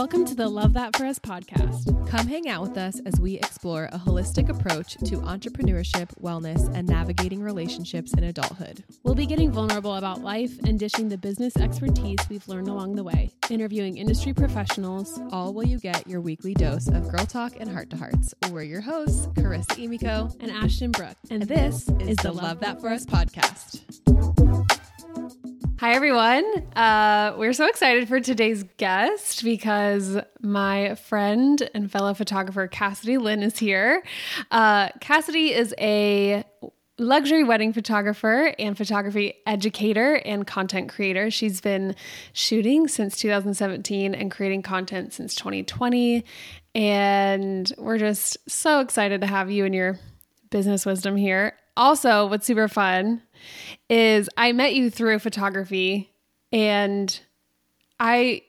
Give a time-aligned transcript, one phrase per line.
[0.00, 2.08] Welcome to the Love That For Us podcast.
[2.08, 6.88] Come hang out with us as we explore a holistic approach to entrepreneurship, wellness, and
[6.88, 8.82] navigating relationships in adulthood.
[9.02, 13.04] We'll be getting vulnerable about life and dishing the business expertise we've learned along the
[13.04, 17.70] way, interviewing industry professionals, all while you get your weekly dose of girl talk and
[17.70, 18.32] heart to hearts.
[18.50, 21.16] We're your hosts, Carissa Emiko and Ashton Brook.
[21.30, 23.89] And, this is, is the Love That For Us podcast.
[25.80, 26.44] Hi, everyone.
[26.76, 33.42] Uh, we're so excited for today's guest because my friend and fellow photographer Cassidy Lynne
[33.42, 34.02] is here.
[34.50, 36.44] Uh, Cassidy is a
[36.98, 41.30] luxury wedding photographer and photography educator and content creator.
[41.30, 41.96] She's been
[42.34, 46.26] shooting since 2017 and creating content since 2020.
[46.74, 49.98] And we're just so excited to have you and your
[50.50, 51.54] business wisdom here.
[51.74, 53.22] Also, what's super fun
[53.88, 56.12] is I met you through photography
[56.52, 57.20] and
[57.98, 58.42] I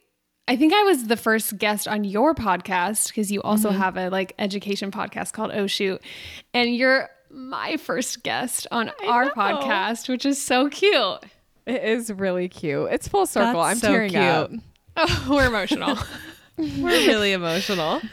[0.48, 3.80] I think I was the first guest on your podcast because you also mm-hmm.
[3.80, 6.02] have a like education podcast called Oh Shoot
[6.54, 9.32] and you're my first guest on I our know.
[9.32, 11.24] podcast which is so cute.
[11.66, 12.90] It is really cute.
[12.92, 13.62] It's full circle.
[13.62, 14.24] That's I'm so tearing cute.
[14.24, 14.52] up.
[14.98, 15.98] Oh, we're emotional.
[16.58, 18.02] we're really emotional.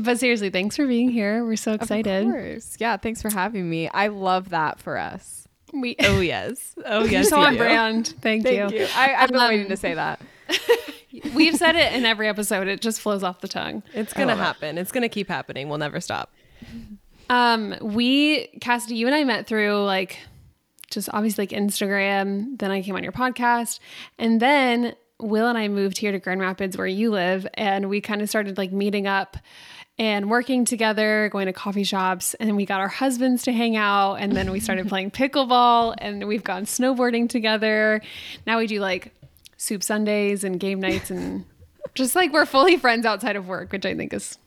[0.00, 1.44] But seriously, thanks for being here.
[1.44, 2.26] We're so excited.
[2.26, 2.76] Of course.
[2.78, 3.88] Yeah, thanks for having me.
[3.88, 5.37] I love that for us.
[5.72, 6.74] We Oh yes.
[6.84, 7.28] Oh yes.
[7.28, 8.14] so on brand.
[8.20, 8.80] Thank, Thank you.
[8.80, 8.84] you.
[8.94, 10.20] I, have been um, waiting to say that.
[11.34, 12.68] We've said it in every episode.
[12.68, 13.82] It just flows off the tongue.
[13.94, 14.78] It's gonna happen.
[14.78, 14.82] It.
[14.82, 15.68] It's gonna keep happening.
[15.68, 16.32] We'll never stop.
[17.30, 20.18] Um, we Cassidy, you and I met through like
[20.90, 22.58] just obviously like Instagram.
[22.58, 23.80] Then I came on your podcast,
[24.18, 28.00] and then Will and I moved here to Grand Rapids where you live, and we
[28.00, 29.36] kind of started like meeting up
[29.98, 34.14] and working together, going to coffee shops, and we got our husbands to hang out,
[34.14, 38.00] and then we started playing pickleball, and we've gone snowboarding together.
[38.46, 39.12] Now we do like
[39.56, 41.44] soup Sundays and game nights, and
[41.94, 44.38] just like we're fully friends outside of work, which I think is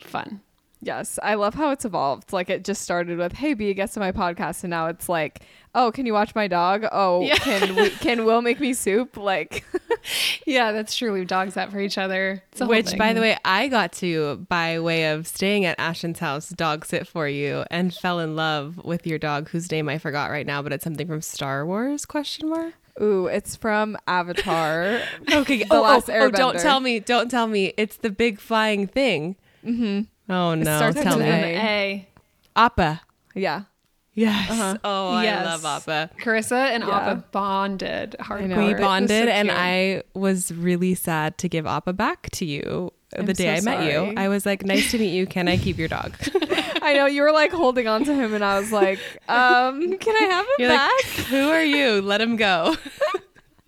[0.00, 0.40] fun.
[0.82, 2.32] Yes, I love how it's evolved.
[2.32, 5.10] Like it just started with, "Hey, be a guest on my podcast," and now it's
[5.10, 5.40] like,
[5.74, 6.86] "Oh, can you watch my dog?
[6.90, 7.36] Oh, yeah.
[7.36, 9.64] can we, can Will make me soup?" Like,
[10.46, 11.12] yeah, that's true.
[11.12, 12.42] We've dogs that for each other.
[12.58, 16.86] Which, by the way, I got to by way of staying at Ashton's house, dog
[16.86, 20.46] sit for you, and fell in love with your dog, whose name I forgot right
[20.46, 22.06] now, but it's something from Star Wars?
[22.06, 22.74] Question mark.
[23.00, 25.00] Ooh, it's from Avatar.
[25.32, 27.72] okay, the oh, last oh, oh, don't tell me, don't tell me.
[27.76, 29.36] It's the big flying thing.
[29.64, 30.02] Mm-hmm.
[30.30, 30.60] Oh no!
[30.60, 31.32] It starts Tell with me.
[31.32, 32.08] an A.
[32.56, 33.02] Appa.
[33.34, 33.64] Yeah.
[34.12, 34.50] Yes.
[34.50, 34.78] Uh-huh.
[34.82, 35.46] Oh, yes.
[35.46, 36.10] I love Appa.
[36.20, 36.90] Carissa and yeah.
[36.90, 38.66] Appa bonded hardcore.
[38.66, 43.26] We bonded, so and I was really sad to give Appa back to you I'm
[43.26, 44.14] the day so I met you.
[44.16, 45.26] I was like, "Nice to meet you.
[45.26, 46.14] Can I keep your dog?"
[46.82, 48.98] I know you were like holding on to him, and I was like,
[49.28, 52.02] um, "Can I have him You're back?" Like, Who are you?
[52.02, 52.76] Let him go.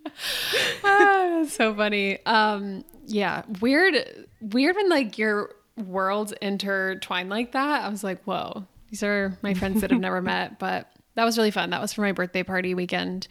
[0.84, 2.25] ah, so funny.
[2.25, 4.27] Um, yeah, weird.
[4.41, 5.50] Weird when like you're
[5.88, 10.22] worlds intertwine like that, I was like, whoa, these are my friends that I've never
[10.22, 10.59] met.
[10.59, 11.70] But that was really fun.
[11.70, 13.28] That was for my birthday party weekend.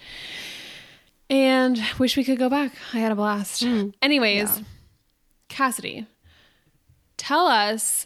[1.29, 2.73] And wish we could go back.
[2.93, 3.63] I had a blast.
[3.63, 3.93] Mm.
[4.01, 4.63] Anyways, yeah.
[5.47, 6.05] Cassidy,
[7.17, 8.05] tell us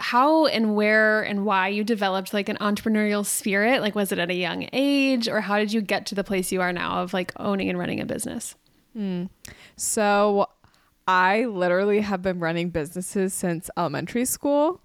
[0.00, 3.80] how and where and why you developed like an entrepreneurial spirit.
[3.80, 6.50] Like, was it at a young age, or how did you get to the place
[6.50, 8.56] you are now of like owning and running a business?
[8.96, 9.30] Mm.
[9.76, 10.48] So,
[11.06, 14.80] I literally have been running businesses since elementary school.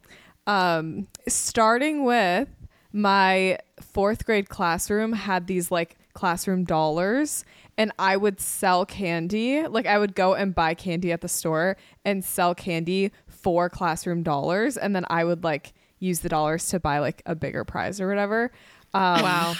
[0.46, 2.48] Um, starting with
[2.94, 7.46] my fourth grade classroom had these like classroom dollars
[7.78, 9.68] and I would sell candy.
[9.68, 14.24] Like I would go and buy candy at the store and sell candy for classroom
[14.24, 14.78] dollars.
[14.78, 18.08] And then I would like use the dollars to buy like a bigger prize or
[18.08, 18.52] whatever.
[18.94, 19.56] Um, wow.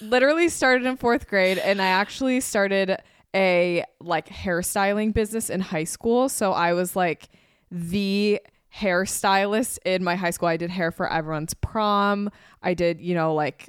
[0.00, 2.96] literally started in fourth grade and I actually started
[3.34, 6.28] a like hairstyling business in high school.
[6.28, 7.28] So I was like
[7.70, 8.40] the
[8.74, 10.48] hairstylist in my high school.
[10.48, 12.30] I did hair for everyone's prom.
[12.62, 13.68] I did, you know, like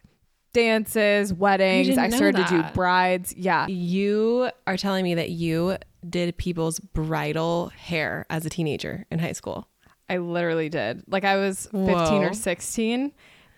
[0.53, 1.97] dances, weddings.
[1.97, 3.33] I started to do brides.
[3.35, 3.67] Yeah.
[3.67, 5.77] You are telling me that you
[6.07, 9.67] did people's bridal hair as a teenager in high school.
[10.09, 11.03] I literally did.
[11.07, 12.21] Like I was 15 Whoa.
[12.21, 13.11] or 16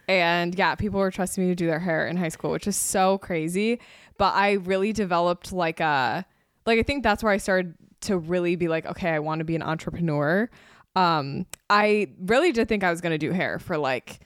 [0.08, 2.76] and yeah, people were trusting me to do their hair in high school, which is
[2.76, 3.80] so crazy
[4.18, 6.26] but I really developed like a
[6.66, 9.46] like I think that's where I started to really be like, okay, I want to
[9.46, 10.50] be an entrepreneur.
[10.96, 14.20] Um, I really did think I was gonna do hair for like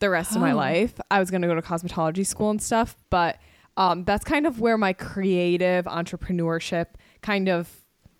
[0.00, 0.36] the rest oh.
[0.36, 0.56] of my oh.
[0.56, 0.94] life.
[1.10, 3.38] I was gonna go to cosmetology school and stuff, but
[3.76, 6.86] um, that's kind of where my creative entrepreneurship
[7.22, 7.68] kind of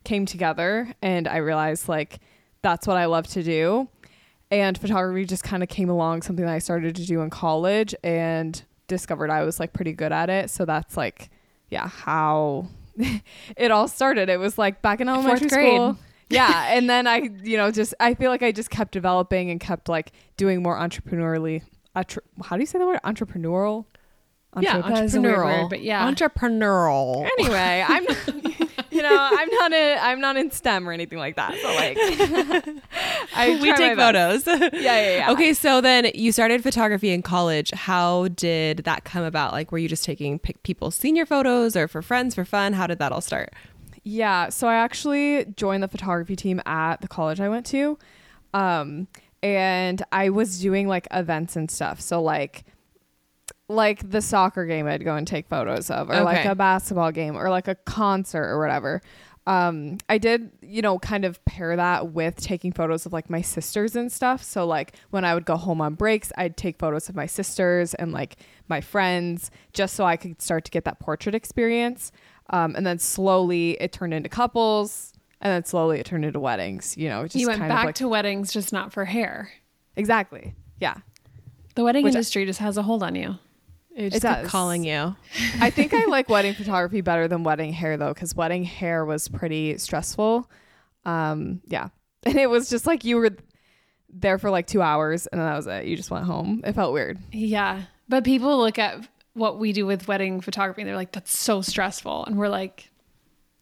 [0.04, 2.20] came together, and I realized like
[2.62, 3.88] that's what I love to do.
[4.50, 7.94] And photography just kind of came along, something that I started to do in college,
[8.04, 10.50] and discovered I was like pretty good at it.
[10.50, 11.30] So that's like,
[11.68, 12.68] yeah, how
[13.56, 14.28] it all started.
[14.28, 15.98] It was like back in elementary school.
[16.30, 19.58] yeah, and then I, you know, just I feel like I just kept developing and
[19.60, 21.62] kept like doing more entrepreneurially.
[21.96, 23.84] Entre- how do you say the word entrepreneurial?
[24.60, 25.62] yeah, That is a weird entrepreneurial.
[25.62, 26.08] word, but yeah.
[26.10, 27.28] entrepreneurial.
[27.38, 28.04] Anyway, I'm,
[28.90, 31.54] you know, I'm not in, I'm not in STEM or anything like that.
[31.60, 32.64] So like,
[33.34, 34.46] I we take photos.
[34.46, 35.30] Yeah, yeah, yeah.
[35.32, 37.70] Okay, so then you started photography in college.
[37.72, 39.52] How did that come about?
[39.52, 42.72] Like, were you just taking pic- people's senior photos or for friends for fun?
[42.74, 43.52] How did that all start?
[44.02, 47.98] Yeah, so I actually joined the photography team at the college I went to.
[48.52, 49.08] Um
[49.42, 52.00] and I was doing like events and stuff.
[52.00, 52.64] So like
[53.68, 57.36] like the soccer game I'd go and take photos of or like a basketball game
[57.36, 59.00] or like a concert or whatever.
[59.46, 63.42] Um I did, you know, kind of pair that with taking photos of like my
[63.42, 64.42] sisters and stuff.
[64.42, 67.92] So like when I would go home on breaks, I'd take photos of my sisters
[67.94, 68.36] and like
[68.68, 72.10] my friends just so I could start to get that portrait experience.
[72.50, 76.94] Um, and then slowly it turned into couples, and then slowly it turned into weddings.
[76.96, 79.50] You know, just you went back like to weddings, just not for hair.
[79.96, 80.96] exactly, yeah.
[81.74, 83.36] The wedding Which I- industry just has a hold on you.
[83.94, 85.14] It just kept calling you.
[85.60, 89.28] I think I like wedding photography better than wedding hair though, because wedding hair was
[89.28, 90.50] pretty stressful.
[91.04, 91.88] Um, yeah,
[92.24, 93.30] and it was just like you were
[94.08, 95.86] there for like two hours, and then that was it.
[95.86, 96.62] You just went home.
[96.64, 97.18] It felt weird.
[97.32, 97.82] Yeah.
[98.08, 101.62] But people look at what we do with wedding photography and they're like, that's so
[101.62, 102.24] stressful.
[102.26, 102.90] And we're like,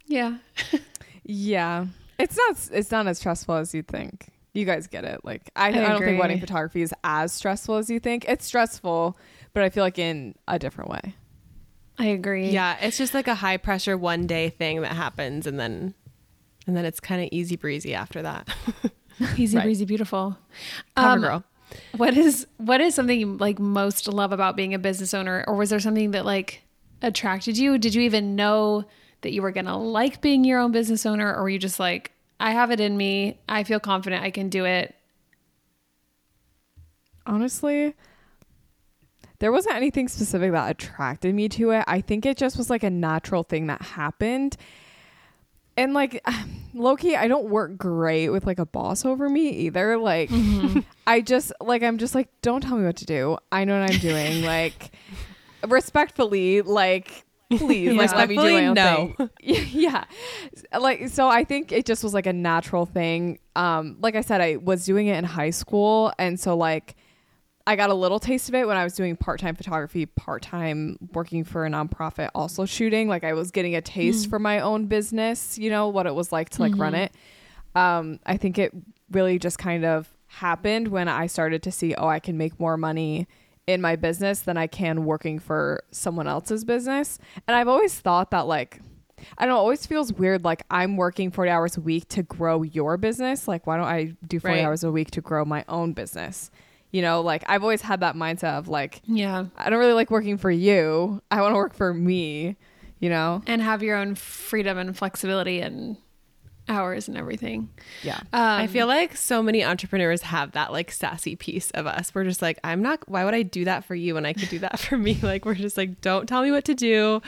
[0.07, 0.39] yeah.
[1.25, 1.87] Yeah,
[2.19, 2.69] it's not.
[2.73, 4.29] It's not as stressful as you think.
[4.55, 5.21] You guys get it.
[5.25, 8.25] Like I, I, I don't think wedding photography is as stressful as you think.
[8.29, 9.17] It's stressful,
[9.55, 11.15] but I feel like in a different way.
[11.99, 12.51] I agree.
[12.51, 15.95] Yeah, it's just like a high pressure one day thing that happens, and then
[16.67, 18.49] and then it's kind of easy breezy after that.
[19.37, 19.65] Easy Right.
[19.65, 20.37] breezy, beautiful.
[20.97, 21.45] Cover Um, girl.
[21.97, 25.55] What is what is something you like most love about being a business owner, or
[25.55, 26.63] was there something that like
[27.03, 27.79] attracted you?
[27.79, 28.85] Did you even know
[29.21, 32.11] that you were gonna like being your own business owner, or were you just like,
[32.41, 34.95] I have it in me, I feel confident, I can do it?
[37.27, 37.95] Honestly,
[39.43, 41.83] there wasn't anything specific that attracted me to it.
[41.89, 44.57] I think it just was like a natural thing that happened.
[45.77, 46.25] And like
[46.75, 49.99] Loki, I don't work great with like a boss over me either.
[49.99, 50.31] Like
[51.09, 53.37] I just like I'm just like, don't tell me what to do.
[53.51, 54.43] I know what I'm doing.
[54.45, 54.93] like
[55.67, 59.67] respectfully, like please, like let me do my own Respectfully, thing.
[59.81, 60.05] yeah.
[60.79, 63.41] Like so I think it just was like a natural thing.
[63.57, 66.95] Um, like I said, I was doing it in high school and so like
[67.67, 70.43] I got a little taste of it when I was doing part time photography, part
[70.43, 73.09] time working for a nonprofit, also shooting.
[73.09, 76.33] Like I was getting a taste for my own business, you know, what it was
[76.33, 77.13] like to like run it.
[77.75, 78.73] Um, I think it
[79.11, 82.77] really just kind of happened when I started to see, oh, I can make more
[82.77, 83.27] money
[83.67, 87.19] in my business than I can working for someone else's business.
[87.47, 88.81] And I've always thought that like
[89.39, 92.25] I don't know, it always feels weird like I'm working 40 hours a week to
[92.25, 93.47] grow your business.
[93.47, 94.65] Like why don't I do 40 Right.
[94.65, 96.51] hours a week to grow my own business?
[96.93, 99.47] You know, like I've always had that mindset of like Yeah.
[99.57, 101.21] I don't really like working for you.
[101.31, 102.57] I want to work for me,
[103.01, 103.43] you know?
[103.47, 105.97] And have your own freedom and flexibility and
[106.69, 107.69] hours and everything.
[108.03, 108.19] Yeah.
[108.33, 112.15] Um, I feel like so many entrepreneurs have that like sassy piece of us.
[112.15, 114.49] We're just like, I'm not, why would I do that for you when I could
[114.49, 115.19] do that for me?
[115.23, 117.21] Like, we're just like, don't tell me what to do.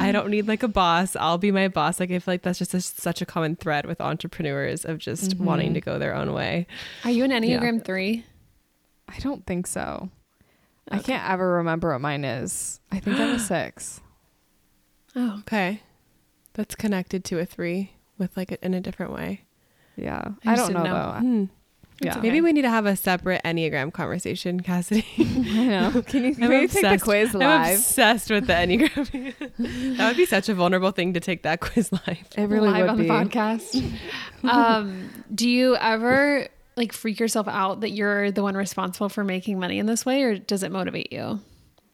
[0.00, 1.16] I don't need like a boss.
[1.16, 2.00] I'll be my boss.
[2.00, 5.36] Like, I feel like that's just a, such a common thread with entrepreneurs of just
[5.38, 6.66] wanting to go their own way.
[7.04, 8.24] Are you an Enneagram 3?
[9.08, 10.10] I don't think so.
[10.90, 12.80] I can't ever remember what mine is.
[12.90, 14.00] I think I'm a six.
[15.16, 15.38] Oh.
[15.40, 15.82] Okay.
[16.54, 19.42] That's connected to a three with like a, in a different way.
[19.96, 20.22] Yeah.
[20.44, 20.92] I I, don't know, know.
[21.14, 21.18] though.
[21.20, 21.44] Hmm.
[22.00, 22.12] Yeah.
[22.12, 22.20] okay.
[22.20, 25.04] Maybe we need to have a separate Enneagram conversation, Cassidy.
[25.18, 26.02] I know.
[26.06, 27.76] Can you, can you take the obsessed- quiz I'm live?
[27.76, 29.34] obsessed with the Enneagram.
[29.98, 32.18] that would be such a vulnerable thing to take that quiz live.
[32.36, 33.02] It really live would on be.
[33.02, 33.98] the podcast.
[34.44, 36.46] um, do you ever
[36.78, 40.22] like freak yourself out that you're the one responsible for making money in this way,
[40.22, 41.40] or does it motivate you?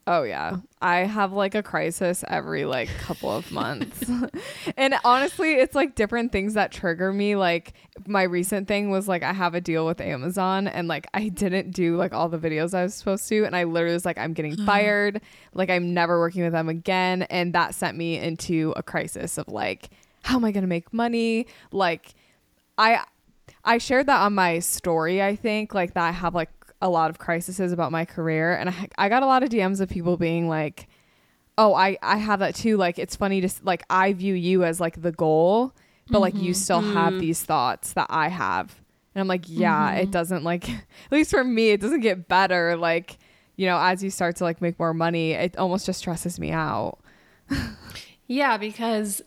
[0.07, 0.59] Oh yeah.
[0.83, 4.11] I have like a crisis every like couple of months.
[4.77, 7.37] and honestly, it's like different things that trigger me.
[7.37, 7.73] Like
[8.07, 11.71] my recent thing was like I have a deal with Amazon and like I didn't
[11.71, 14.35] do like all the videos I was supposed to and I literally was like I'm
[14.35, 15.23] getting fired.
[15.55, 19.49] Like I'm never working with them again and that sent me into a crisis of
[19.49, 19.89] like
[20.23, 21.47] how am I going to make money?
[21.73, 22.15] Like
[22.77, 23.05] I
[23.65, 27.11] I shared that on my story, I think, like that I have like a lot
[27.11, 30.17] of crises about my career and I, I got a lot of DMs of people
[30.17, 30.89] being like,
[31.57, 32.77] "Oh, I I have that too.
[32.77, 35.73] Like it's funny to like I view you as like the goal,
[36.11, 36.53] but like you mm-hmm.
[36.53, 37.21] still have mm.
[37.21, 38.75] these thoughts that I have."
[39.15, 40.11] And I'm like, "Yeah, it mm-hmm.
[40.11, 43.19] doesn't like at least for me, it doesn't get better like,
[43.57, 46.51] you know, as you start to like make more money, it almost just stresses me
[46.51, 46.99] out."
[48.27, 49.23] Yeah, because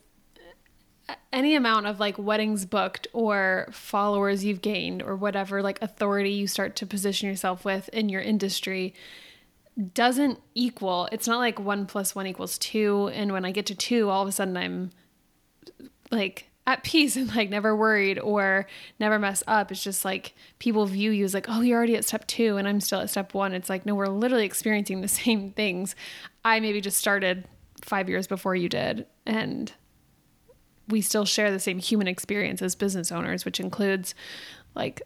[1.32, 6.46] any amount of like weddings booked or followers you've gained or whatever like authority you
[6.46, 8.94] start to position yourself with in your industry
[9.94, 13.74] doesn't equal it's not like one plus one equals two and when i get to
[13.74, 14.90] two all of a sudden i'm
[16.10, 18.66] like at peace and like never worried or
[19.00, 19.72] never mess up.
[19.72, 22.68] It's just like people view you as like oh you're already at step two and
[22.68, 23.54] i'm still at step one.
[23.54, 25.96] It's like no we're literally experiencing the same things
[26.44, 27.46] i maybe just started
[27.82, 29.72] five years before you did and
[30.88, 34.14] we still share the same human experience as business owners, which includes
[34.74, 35.02] like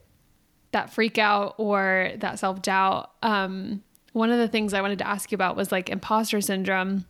[0.73, 3.11] that freak out or that self doubt.
[3.23, 7.07] Um, one of the things I wanted to ask you about was like imposter syndrome.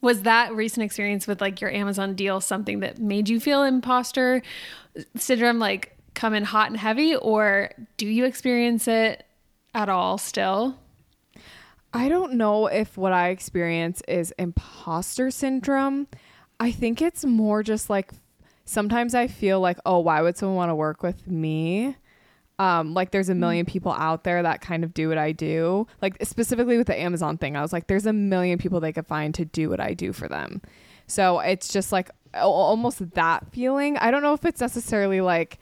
[0.00, 4.42] Was that recent experience with like your Amazon deal something that made you feel imposter
[5.16, 9.24] syndrome like come in hot and heavy, or do you experience it
[9.74, 10.76] at all still?
[11.92, 16.06] I don't know if what I experience is imposter syndrome.
[16.60, 18.12] I think it's more just like
[18.64, 21.96] sometimes I feel like, oh, why would someone want to work with me?
[22.58, 23.38] Um, like there's a mm.
[23.38, 25.86] million people out there that kind of do what I do.
[26.02, 29.06] Like specifically with the Amazon thing, I was like, there's a million people they could
[29.06, 30.60] find to do what I do for them.
[31.06, 33.96] So it's just like almost that feeling.
[33.96, 35.58] I don't know if it's necessarily like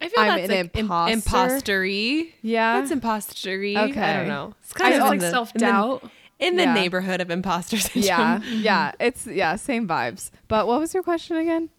[0.00, 1.16] I feel I'm that's an like imposter.
[1.16, 2.34] impostery.
[2.40, 3.76] Yeah, that's impostery.
[3.76, 4.54] Okay, I don't know.
[4.62, 6.08] It's kind I of like self doubt
[6.42, 6.74] in the yeah.
[6.74, 8.02] neighborhood of imposter syndrome.
[8.04, 10.30] Yeah, yeah, it's yeah, same vibes.
[10.48, 11.70] But what was your question again?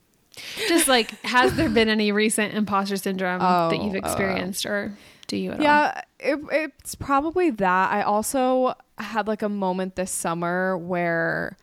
[0.68, 4.08] Just like, has there been any recent imposter syndrome oh, that you've oh, oh.
[4.08, 5.56] experienced, or do you?
[5.60, 7.92] yeah, it, it's probably that.
[7.92, 11.58] I also had like a moment this summer where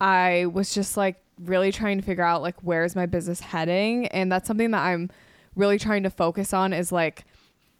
[0.00, 4.30] I was just like really trying to figure out like where's my business heading, and
[4.30, 5.10] that's something that I'm
[5.56, 7.24] really trying to focus on is like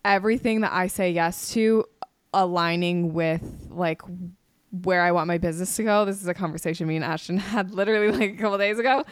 [0.04, 1.84] everything that I say yes to
[2.34, 4.02] aligning with like
[4.72, 6.04] where I want my business to go.
[6.04, 9.04] This is a conversation me and Ashton had literally like a couple days ago.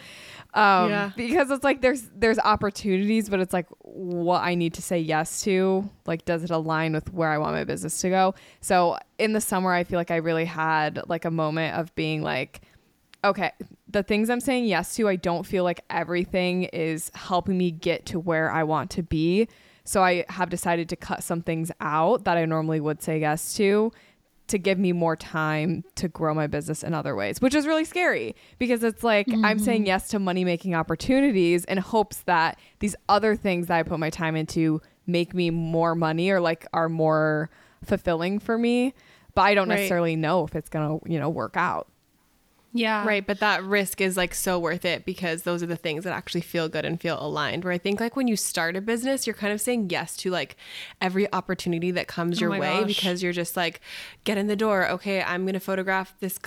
[0.53, 1.11] Um, yeah.
[1.15, 5.43] because it's like there's there's opportunities, but it's like what I need to say yes
[5.43, 5.89] to.
[6.05, 8.35] Like, does it align with where I want my business to go?
[8.59, 12.21] So in the summer, I feel like I really had like a moment of being
[12.21, 12.61] like,
[13.23, 13.51] okay,
[13.87, 18.05] the things I'm saying yes to, I don't feel like everything is helping me get
[18.07, 19.47] to where I want to be.
[19.83, 23.53] So I have decided to cut some things out that I normally would say yes
[23.55, 23.91] to
[24.51, 27.85] to give me more time to grow my business in other ways, which is really
[27.85, 29.43] scary because it's like mm-hmm.
[29.43, 33.83] I'm saying yes to money making opportunities in hopes that these other things that I
[33.83, 37.49] put my time into make me more money or like are more
[37.83, 38.93] fulfilling for me.
[39.33, 39.75] But I don't right.
[39.75, 41.87] necessarily know if it's going to, you know, work out.
[42.73, 43.05] Yeah.
[43.05, 43.25] Right.
[43.25, 46.41] But that risk is like so worth it because those are the things that actually
[46.41, 47.65] feel good and feel aligned.
[47.65, 50.29] Where I think like when you start a business, you're kind of saying yes to
[50.29, 50.55] like
[51.01, 52.87] every opportunity that comes oh your way gosh.
[52.87, 53.81] because you're just like,
[54.23, 54.87] get in the door.
[54.87, 56.39] Okay, I'm going to photograph this.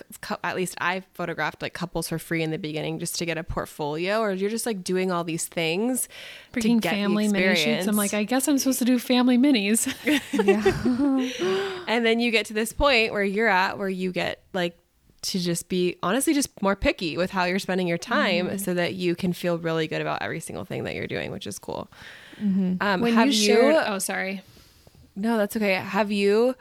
[0.42, 3.44] At least I photographed like couples for free in the beginning just to get a
[3.44, 6.08] portfolio, or you're just like doing all these things.
[6.52, 7.86] Freaking family mini shoots.
[7.86, 9.92] I'm like, I guess I'm supposed to do family minis.
[11.86, 14.78] and then you get to this point where you're at where you get like
[15.24, 18.56] to just be honestly just more picky with how you're spending your time mm-hmm.
[18.58, 21.46] so that you can feel really good about every single thing that you're doing, which
[21.46, 21.90] is cool.
[22.40, 22.74] Mm-hmm.
[22.80, 24.42] Um, when have you, shared, oh, sorry.
[25.16, 25.74] No, that's okay.
[25.74, 26.54] Have you,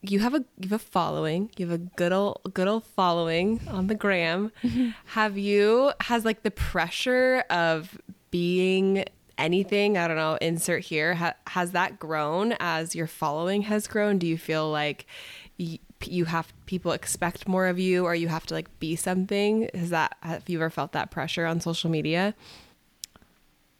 [0.00, 3.60] you have a, you have a following, you have a good old, good old following
[3.68, 4.52] on the gram.
[4.62, 4.90] Mm-hmm.
[5.06, 7.98] Have you, has like the pressure of
[8.30, 9.04] being
[9.38, 14.18] anything, I don't know, insert here, ha- has that grown as your following has grown?
[14.18, 15.06] Do you feel like
[16.04, 19.70] you have people expect more of you or you have to like be something?
[19.74, 22.34] Has that have you ever felt that pressure on social media?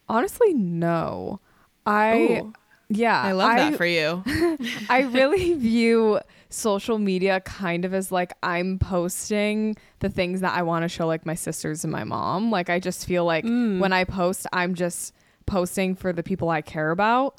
[0.08, 1.40] Honestly no.
[1.84, 2.52] I Ooh.
[2.88, 4.22] yeah i love I, that for you.
[4.88, 10.62] I really view social media kind of as like i'm posting the things that i
[10.62, 12.50] want to show like my sisters and my mom.
[12.50, 13.78] Like i just feel like mm.
[13.78, 15.12] when i post i'm just
[15.46, 17.38] posting for the people i care about.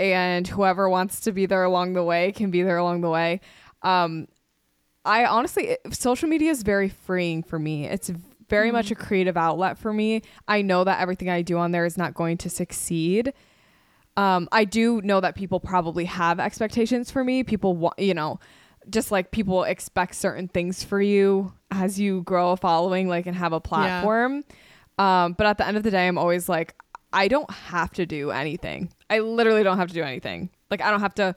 [0.00, 3.40] And whoever wants to be there along the way can be there along the way
[3.82, 4.28] um,
[5.04, 7.86] I honestly, social media is very freeing for me.
[7.86, 8.10] It's
[8.48, 9.04] very mm much a mm-hmm.
[9.04, 10.22] creative outlet for me.
[10.46, 13.32] I know that everything I do on there is not going to succeed.
[14.16, 17.44] Um, I do know that people probably have expectations for me.
[17.44, 18.40] People want, you know,
[18.90, 23.36] just like people expect certain things for you as you grow a following, like and
[23.36, 24.44] have a platform.
[24.98, 25.24] Yeah.
[25.24, 26.74] Um, but at the end of the day, I'm always like,
[27.12, 28.92] I don't have to do anything.
[29.08, 30.50] I literally don't have to do anything.
[30.70, 31.34] Like I don't have to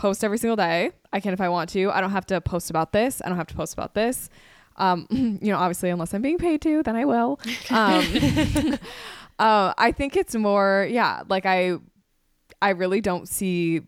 [0.00, 0.92] post every single day.
[1.12, 1.90] I can if I want to.
[1.90, 3.20] I don't have to post about this.
[3.22, 4.30] I don't have to post about this.
[4.76, 7.38] Um, you know, obviously, unless I'm being paid to, then I will.
[7.68, 8.02] Um,
[9.38, 11.74] uh, I think it's more, yeah, like I,
[12.62, 13.82] I really don't see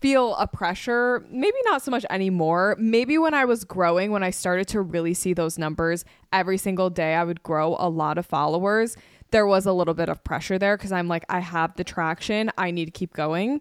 [0.00, 2.76] feel a pressure, maybe not so much anymore.
[2.78, 6.88] Maybe when I was growing, when I started to really see those numbers every single
[6.88, 8.96] day, I would grow a lot of followers.
[9.32, 12.52] There was a little bit of pressure there because I'm like, I have the traction,
[12.56, 13.60] I need to keep going.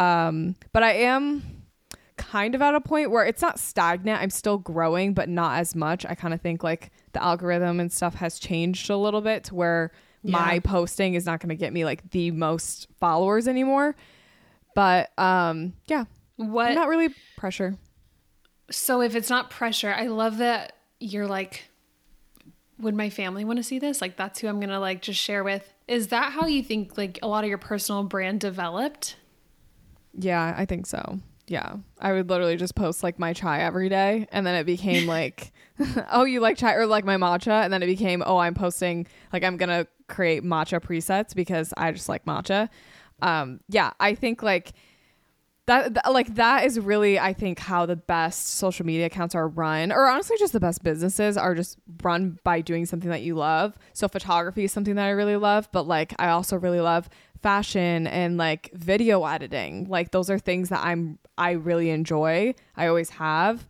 [0.00, 1.42] Um, but I am
[2.16, 4.20] kind of at a point where it's not stagnant.
[4.20, 6.06] I'm still growing, but not as much.
[6.06, 9.54] I kind of think like the algorithm and stuff has changed a little bit to
[9.54, 9.92] where
[10.22, 10.32] yeah.
[10.32, 13.94] my posting is not going to get me like the most followers anymore.
[14.74, 16.04] But um, yeah,
[16.36, 16.72] what?
[16.74, 17.76] Not really pressure.
[18.70, 21.64] So if it's not pressure, I love that you're like,
[22.78, 24.00] would my family want to see this?
[24.00, 25.74] Like that's who I'm gonna like just share with.
[25.86, 29.16] Is that how you think like a lot of your personal brand developed?
[30.14, 31.18] Yeah, I think so.
[31.46, 31.76] Yeah.
[31.98, 35.52] I would literally just post like my chai every day and then it became like
[36.12, 39.06] oh you like chai or like my matcha and then it became oh I'm posting
[39.32, 42.68] like I'm going to create matcha presets because I just like matcha
[43.22, 44.72] um yeah i think like
[45.66, 49.46] that, that, like that is really i think how the best social media accounts are
[49.46, 53.34] run or honestly just the best businesses are just run by doing something that you
[53.34, 57.08] love so photography is something that i really love but like i also really love
[57.42, 62.86] fashion and like video editing like those are things that i'm i really enjoy i
[62.86, 63.66] always have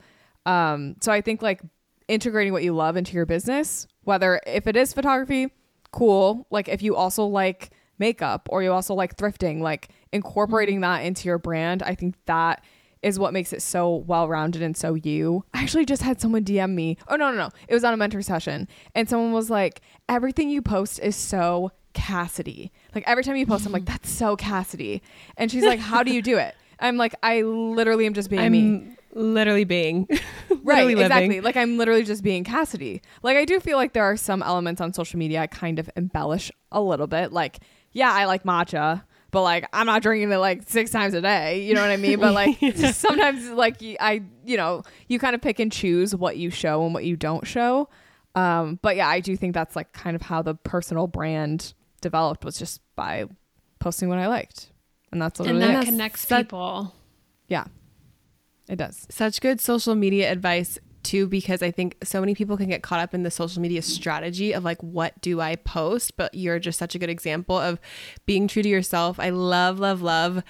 [0.46, 1.62] um so i think like
[2.08, 5.48] integrating what you love into your business whether if it is photography
[5.92, 10.92] cool like if you also like makeup or you also like thrifting, like incorporating mm-hmm.
[11.00, 12.64] that into your brand, I think that
[13.02, 15.44] is what makes it so well rounded and so you.
[15.54, 16.98] I actually just had someone DM me.
[17.06, 17.50] Oh, no, no, no.
[17.68, 18.66] It was on a mentor session.
[18.94, 22.72] And someone was like, everything you post is so Cassidy.
[22.94, 25.02] Like every time you post, I'm like, that's so Cassidy.
[25.36, 26.54] And she's like, how do you do it?
[26.80, 28.96] I'm like, I literally am just being I'm me.
[29.12, 30.08] Literally being.
[30.62, 31.02] right, living.
[31.02, 31.40] exactly.
[31.40, 33.02] Like I'm literally just being Cassidy.
[33.22, 35.90] Like I do feel like there are some elements on social media I kind of
[35.96, 37.32] embellish a little bit.
[37.32, 37.58] Like
[37.92, 41.62] yeah, I like matcha, but like I'm not drinking it like six times a day.
[41.62, 42.20] You know what I mean?
[42.20, 42.92] But like yeah.
[42.92, 46.94] sometimes like I, you know, you kind of pick and choose what you show and
[46.94, 47.88] what you don't show.
[48.34, 52.44] Um, but yeah, I do think that's like kind of how the personal brand developed
[52.44, 53.26] was just by
[53.78, 54.70] posting what I liked,
[55.12, 56.94] and that's and that connects people.
[57.48, 57.64] Yeah,
[58.68, 59.06] it does.
[59.10, 63.00] Such good social media advice too because I think so many people can get caught
[63.00, 66.78] up in the social media strategy of like what do I post but you're just
[66.78, 67.80] such a good example of
[68.26, 69.18] being true to yourself.
[69.18, 70.42] I love love love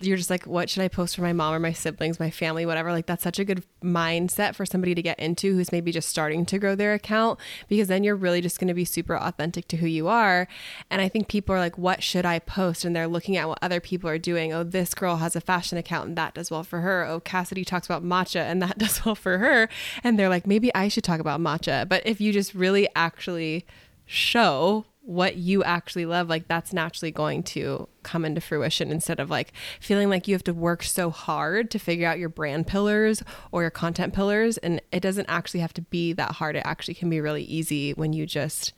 [0.00, 2.64] you're just like, what should I post for my mom or my siblings, my family,
[2.64, 2.90] whatever.
[2.90, 6.46] Like that's such a good mindset for somebody to get into who's maybe just starting
[6.46, 9.76] to grow their account because then you're really just going to be super authentic to
[9.76, 10.48] who you are.
[10.90, 12.84] And I think people are like, what should I post?
[12.84, 14.52] And they're looking at what other people are doing.
[14.52, 17.04] Oh, this girl has a fashion account and that does well for her.
[17.06, 19.68] Oh, Cassidy talks about matcha and that does well for her.
[20.02, 21.88] And they're like, maybe I should talk about matcha.
[21.88, 23.66] But if you just really actually
[24.06, 29.30] show what you actually love, like that's naturally going to come into fruition instead of
[29.30, 33.22] like feeling like you have to work so hard to figure out your brand pillars
[33.50, 34.58] or your content pillars.
[34.58, 36.54] And it doesn't actually have to be that hard.
[36.54, 38.72] It actually can be really easy when you just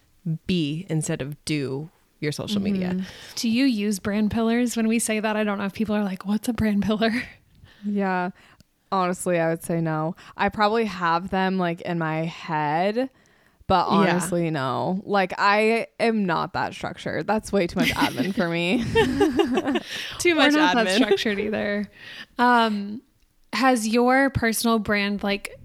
[0.47, 2.73] be instead of do your social mm-hmm.
[2.73, 3.05] media.
[3.35, 4.77] Do you use brand pillars?
[4.77, 7.11] When we say that, I don't know if people are like, what's a brand pillar?
[7.85, 8.31] Yeah.
[8.93, 10.15] Honestly, I would say no.
[10.37, 13.11] I probably have them like in my head
[13.73, 14.51] but honestly, yeah.
[14.51, 15.01] no.
[15.07, 17.27] Like I am not that structured.
[17.27, 18.85] That's way too much admin for me.
[20.19, 20.85] too much We're not admin.
[20.85, 21.91] that structured either.
[22.37, 23.01] Um,
[23.55, 25.59] has your personal brand like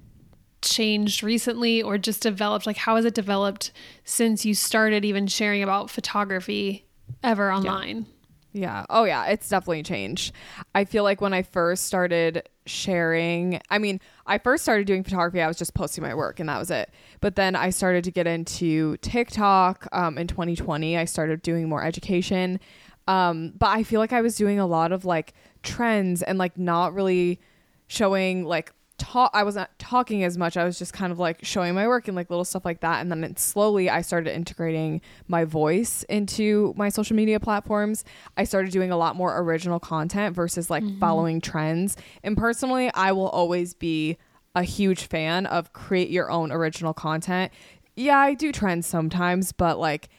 [0.61, 2.65] changed recently or just developed?
[2.65, 3.73] Like how has it developed
[4.05, 6.85] since you started even sharing about photography
[7.25, 8.05] ever online?
[8.53, 8.61] Yeah.
[8.61, 8.85] yeah.
[8.89, 10.31] Oh yeah, it's definitely changed.
[10.73, 13.59] I feel like when I first started sharing.
[13.69, 16.59] I mean, I first started doing photography, I was just posting my work and that
[16.59, 16.89] was it.
[17.21, 20.97] But then I started to get into TikTok um, in 2020.
[20.97, 22.59] I started doing more education.
[23.07, 26.57] Um, but I feel like I was doing a lot of like trends and like
[26.57, 27.39] not really
[27.87, 30.57] showing like talk I wasn't talking as much.
[30.57, 33.01] I was just kind of like showing my work and like little stuff like that.
[33.01, 38.03] And then it, slowly I started integrating my voice into my social media platforms.
[38.35, 40.99] I started doing a lot more original content versus like mm-hmm.
[40.99, 41.95] following trends.
[42.23, 44.17] And personally, I will always be
[44.55, 47.51] a huge fan of create your own original content.
[47.95, 50.09] Yeah, I do trends sometimes, but like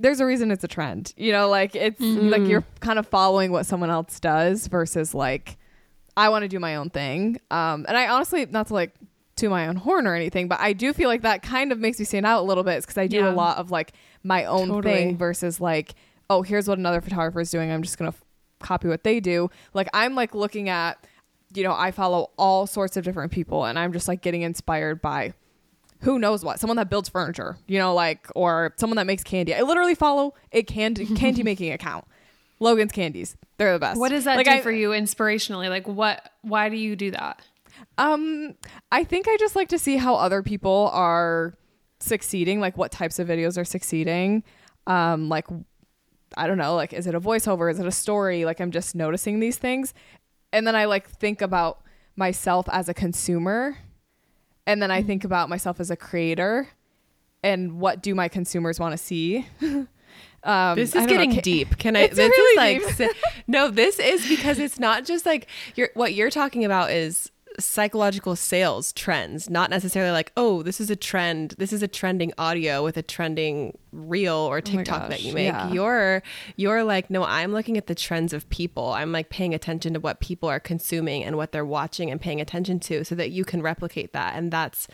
[0.00, 1.12] there's a reason it's a trend.
[1.16, 2.28] You know, like it's mm-hmm.
[2.28, 5.56] like you're kind of following what someone else does versus like
[6.16, 7.40] I want to do my own thing.
[7.50, 8.94] Um, and I honestly, not to like
[9.36, 11.98] to my own horn or anything, but I do feel like that kind of makes
[11.98, 13.32] me stand out a little bit because I do yeah.
[13.32, 14.94] a lot of like my own totally.
[14.94, 15.94] thing versus like,
[16.30, 17.70] oh, here's what another photographer is doing.
[17.70, 18.24] I'm just going to f-
[18.60, 19.50] copy what they do.
[19.72, 21.04] Like, I'm like looking at,
[21.52, 25.02] you know, I follow all sorts of different people and I'm just like getting inspired
[25.02, 25.34] by
[26.04, 29.54] who knows what someone that builds furniture you know like or someone that makes candy
[29.54, 32.04] i literally follow a candy candy making account
[32.60, 33.98] logan's candies They're the best.
[34.00, 35.68] What does that like do I, for you inspirationally?
[35.68, 37.40] Like what why do you do that?
[37.98, 38.54] Um,
[38.90, 41.54] I think I just like to see how other people are
[42.00, 44.42] succeeding, like what types of videos are succeeding.
[44.86, 45.46] Um, like
[46.36, 47.70] I don't know, like is it a voiceover?
[47.70, 48.44] Is it a story?
[48.44, 49.94] Like I'm just noticing these things.
[50.52, 51.80] And then I like think about
[52.16, 53.78] myself as a consumer.
[54.66, 55.26] And then I think Mm-hmm.
[55.26, 56.68] about myself as a creator
[57.42, 59.46] and what do my consumers want to see?
[60.44, 61.78] um, This is don't know, getting deep.
[61.78, 62.00] Can I?
[62.02, 63.10] It's this really is like
[63.46, 63.70] no.
[63.70, 65.90] This is because it's not just like you're.
[65.94, 67.30] What you're talking about is
[67.60, 71.54] psychological sales trends, not necessarily like oh, this is a trend.
[71.58, 75.52] This is a trending audio with a trending reel or TikTok that gosh, you make.
[75.52, 75.72] yeah.
[75.72, 76.22] You're
[76.56, 77.24] you're like no.
[77.24, 78.92] I'm looking at the trends of people.
[78.92, 82.40] I'm like paying attention to what people are consuming and what they're watching and paying
[82.40, 84.34] attention to, so that you can replicate that.
[84.36, 84.88] And that's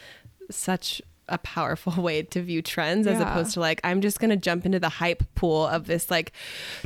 [0.50, 4.36] such a powerful way to view trends as opposed to like I'm just going to
[4.36, 6.32] jump into the hype pool of this like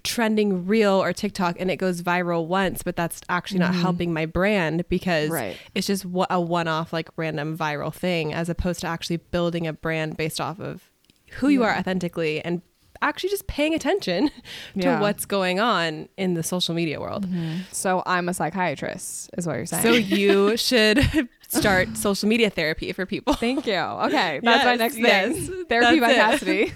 [0.03, 3.83] trending reel or TikTok and it goes viral once but that's actually not mm-hmm.
[3.83, 5.57] helping my brand because Right.
[5.75, 10.17] it's just a one-off like random viral thing as opposed to actually building a brand
[10.17, 10.91] based off of
[11.39, 12.63] who you are authentically and
[13.03, 14.29] actually just paying attention
[14.75, 15.01] to Yeah.
[15.01, 17.27] what's going on in the social media world.
[17.27, 17.59] Mm-hmm.
[17.71, 19.83] So I'm a psychiatrist, is what you're saying.
[19.83, 23.35] So you should start social media therapy for people.
[23.35, 23.75] Thank you.
[24.05, 25.05] Okay, that's my Yes, next thing.
[25.05, 26.73] yes, Therapy by that's Cassidy.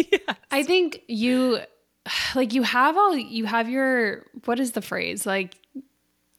[0.50, 1.60] I think you
[2.34, 5.24] like you have all you have your what is the phrase?
[5.26, 5.54] Like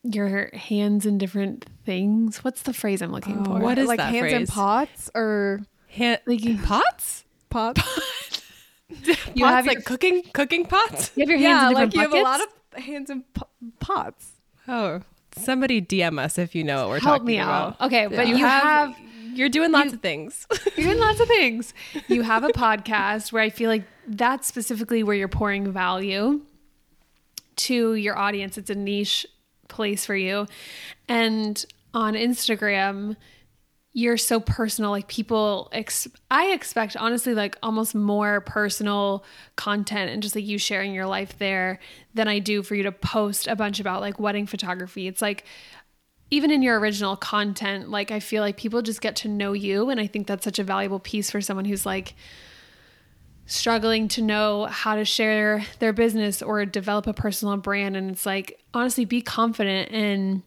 [0.04, 2.44] your hands in different things.
[2.44, 3.60] What's the phrase I'm looking oh, for?
[3.60, 7.24] what is like hands in pots or Hand, Like you, pots?
[7.50, 7.82] pots?
[8.90, 11.12] you pots have like your, cooking cooking pots?
[11.16, 13.24] you have your hands yeah, in like different you have a lot of hands in
[13.34, 13.48] po-
[13.80, 14.32] pots.
[14.68, 15.02] Oh,
[15.38, 17.74] somebody DM us if you know what we're Help talking me about.
[17.80, 17.88] out.
[17.88, 19.00] Okay, but You, you, have, have
[19.34, 20.46] you're doing lots of things.
[20.76, 21.74] You're doing lots of things.
[22.08, 26.42] You have a podcast where I feel like that's specifically where you're pouring value
[27.56, 28.58] to your audience.
[28.58, 29.26] It's a niche
[29.70, 30.46] place for you.
[31.08, 33.16] And on Instagram,
[33.94, 34.90] you're so personal.
[34.92, 39.24] Like people, ex- I expect honestly, like almost more personal
[39.56, 41.80] content and just like you sharing your life there
[42.16, 45.08] than I do for you to post a bunch about like wedding photography.
[45.08, 45.46] It's like,
[46.32, 49.92] even in your original content, like I feel like people just get to know you.
[49.92, 52.16] And I think that's such a valuable piece for someone who's like
[53.46, 57.96] struggling to know how to share their business or develop a personal brand.
[57.96, 60.42] And it's like, honestly, be confident in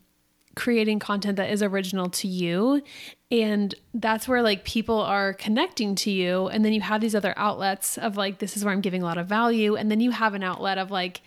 [0.57, 2.83] creating content that is original to you.
[3.31, 6.49] And that's where like people are connecting to you.
[6.49, 9.05] And then you have these other outlets of like, this is where I'm giving a
[9.05, 9.77] lot of value.
[9.77, 11.21] And then you have an outlet of like,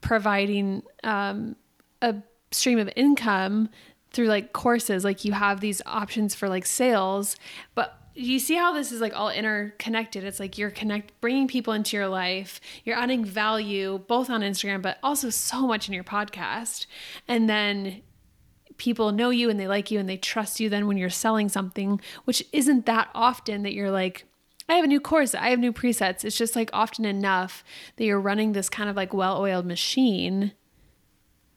[0.00, 1.56] providing um,
[2.02, 2.14] a
[2.52, 3.68] stream of income
[4.12, 7.36] through like courses like you have these options for like sales
[7.74, 11.72] but you see how this is like all interconnected it's like you're connect bringing people
[11.72, 16.04] into your life you're adding value both on instagram but also so much in your
[16.04, 16.86] podcast
[17.26, 18.00] and then
[18.78, 21.48] people know you and they like you and they trust you then when you're selling
[21.48, 24.24] something which isn't that often that you're like
[24.68, 26.24] I have a new course, I have new presets.
[26.24, 27.62] It's just like often enough
[27.96, 30.52] that you're running this kind of like well-oiled machine,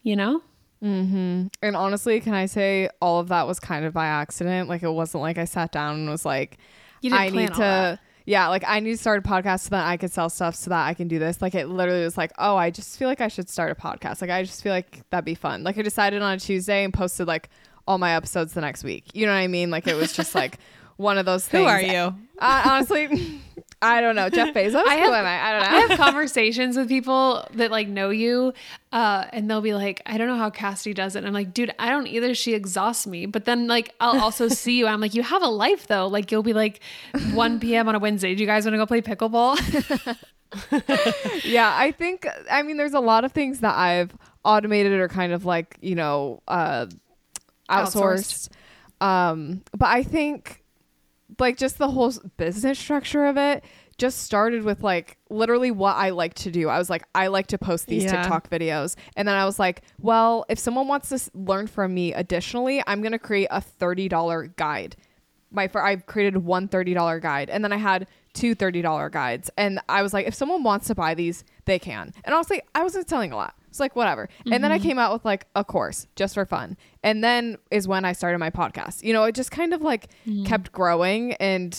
[0.03, 0.43] you know?
[0.83, 1.47] Mm-hmm.
[1.61, 4.69] And honestly, can I say all of that was kind of by accident?
[4.69, 6.57] Like it wasn't like I sat down and was like,
[7.01, 7.99] You didn't I plan need to.
[8.29, 10.69] Yeah, like I need to start a podcast so that I could sell stuff so
[10.69, 11.41] that I can do this.
[11.41, 14.21] Like it literally was like, oh, I just feel like I should start a podcast.
[14.21, 15.63] Like I just feel like that'd be fun.
[15.63, 17.49] Like I decided on a Tuesday and posted like
[17.87, 19.05] all my episodes the next week.
[19.15, 19.71] You know what I mean?
[19.71, 20.59] Like it was just like
[20.97, 21.63] one of those things.
[21.63, 22.15] Who are you?
[22.37, 23.41] Uh, honestly,
[23.81, 24.29] I don't know.
[24.29, 24.83] Jeff Bezos?
[24.85, 25.41] I have- Who am I?
[25.41, 25.77] I don't know.
[25.77, 28.53] I have conversations with people that like know you,
[28.91, 31.19] uh, and they'll be like, I don't know how Cassidy does it.
[31.19, 32.33] And I'm like, dude, I don't either.
[32.35, 33.25] She exhausts me.
[33.25, 36.07] But then like I'll also see you I'm like, you have a life though.
[36.07, 36.81] Like you'll be like
[37.33, 37.87] 1 p.m.
[37.87, 38.35] on a Wednesday.
[38.35, 39.55] Do you guys want to go play pickleball?
[41.45, 44.11] yeah, I think I mean there's a lot of things that I've
[44.43, 46.87] automated or kind of like, you know, uh
[47.69, 48.49] outsourced.
[48.99, 50.58] Um but I think
[51.39, 53.63] like just the whole business structure of it
[53.97, 56.69] just started with like literally what I like to do.
[56.69, 58.21] I was like I like to post these Yeah.
[58.21, 58.95] TikTok videos.
[59.17, 63.01] And then I was like, well, if someone wants to learn from me additionally, I'm
[63.01, 64.95] going to create a $30 guide.
[65.51, 69.49] My fir- I created one $30 guide and then I had two $30 guides.
[69.57, 72.13] And I was like if someone wants to buy these they can.
[72.23, 74.29] And honestly I wasn't selling a lot it's like whatever.
[74.51, 74.87] And then I mm-hmm.
[74.87, 76.75] came out with like a course just for fun.
[77.03, 79.03] And then is when I started my podcast.
[79.03, 80.43] You know it just kind of like mm-hmm.
[80.45, 81.77] kept growing and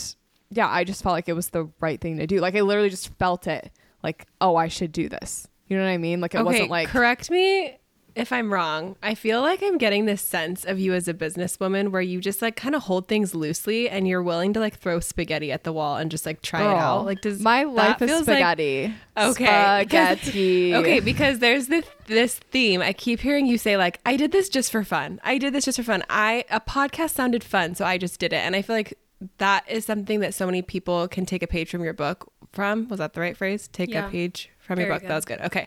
[0.50, 2.40] yeah I just felt like it was the right thing to do.
[2.40, 3.70] Like I literally just felt it.
[4.02, 5.48] Like oh I should do this.
[5.66, 6.20] You know what I mean?
[6.20, 7.76] Like it wasn't like correct me
[8.14, 11.90] if I'm wrong, I feel like I'm getting this sense of you as a businesswoman
[11.90, 15.00] where you just like kind of hold things loosely and you're willing to like throw
[15.00, 17.04] spaghetti at the wall and just like try it out.
[17.06, 18.94] Like does my life is feels like- spaghetti?
[19.16, 19.44] Okay.
[19.44, 20.74] spaghetti.
[20.76, 22.80] okay, because there's this this theme.
[22.82, 25.20] I keep hearing you say like, I did this just for fun.
[25.22, 26.02] I did this just for fun.
[26.10, 28.36] I a podcast sounded fun, so I just did it.
[28.44, 28.98] And I feel like
[29.38, 32.88] that is something that so many people can take a page from your book from.
[32.88, 33.68] Was that the right phrase?
[33.68, 34.06] Take Yeah.
[34.08, 35.02] a page from your Very book.
[35.02, 35.10] good.
[35.10, 35.40] That was good.
[35.40, 35.66] Okay.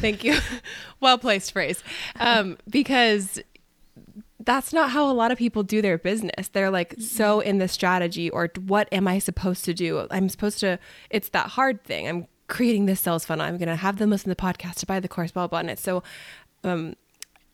[0.00, 0.38] Thank you.
[1.00, 1.82] well placed phrase.
[2.20, 3.40] Um, because
[4.38, 6.46] that's not how a lot of people do their business.
[6.46, 10.06] They're like so in the strategy or what am I supposed to do?
[10.08, 10.78] I'm supposed to,
[11.10, 12.06] it's that hard thing.
[12.06, 13.44] I'm creating this sales funnel.
[13.44, 15.58] I'm going to have them listen to the podcast to buy the course, blah, blah.
[15.58, 16.04] And it's so,
[16.62, 16.94] um,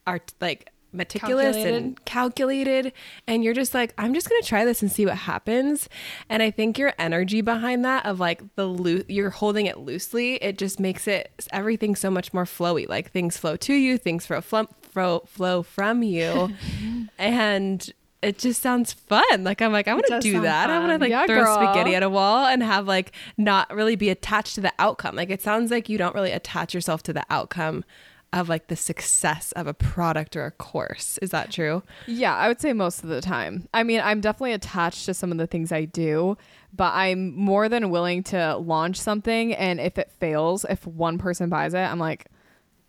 [0.07, 2.93] art like meticulous and calculated.
[3.27, 5.89] And you're just like, I'm just going to try this and see what happens.
[6.29, 10.35] And I think your energy behind that of like the loo- you're holding it loosely,
[10.37, 12.89] it just makes it everything so much more flowy.
[12.89, 16.51] Like things flow to you, things flow, flum- flow, flow from you.
[17.19, 19.45] and it just sounds fun.
[19.45, 20.69] Like I'm like, I want to do that.
[20.69, 21.55] I want to like Yeah, throw girl.
[21.55, 25.17] spaghetti at a wall and have like not really be attached to the outcome.
[25.17, 27.83] Like it sounds like you don't really attach yourself to the outcome
[28.33, 31.19] of like the success of a product or a course.
[31.19, 31.83] Is that true?
[32.07, 33.69] Yeah, I would say most of the time.
[33.75, 36.37] I mean, I'm definitely attached to some of the things I do,
[36.73, 39.53] but I'm more than willing to launch something.
[39.55, 42.27] And if it fails, if one person buys it, I'm like,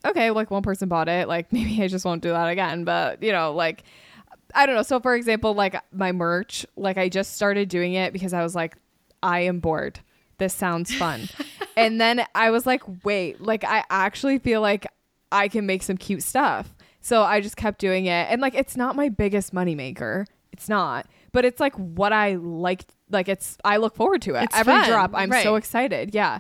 [0.06, 1.28] okay, like one person bought it.
[1.28, 2.84] Like maybe I just won't do that again.
[2.84, 3.84] But, you know, like,
[4.54, 4.84] I don't know.
[4.84, 8.54] So, for example, like my merch, like I just started doing it because I was
[8.54, 8.76] like,
[9.24, 10.00] I am bored.
[10.38, 11.30] This sounds fun.
[11.76, 14.88] and then I was like, wait, like I actually feel like
[15.32, 16.76] I can make some cute stuff.
[17.00, 18.28] So I just kept doing it.
[18.30, 20.26] And like it's not my biggest money maker.
[20.52, 21.08] It's not.
[21.32, 24.44] But it's like what I like like it's I look forward to it.
[24.44, 26.14] It's Every fun, drop I'm so excited.
[26.14, 26.40] Yeah.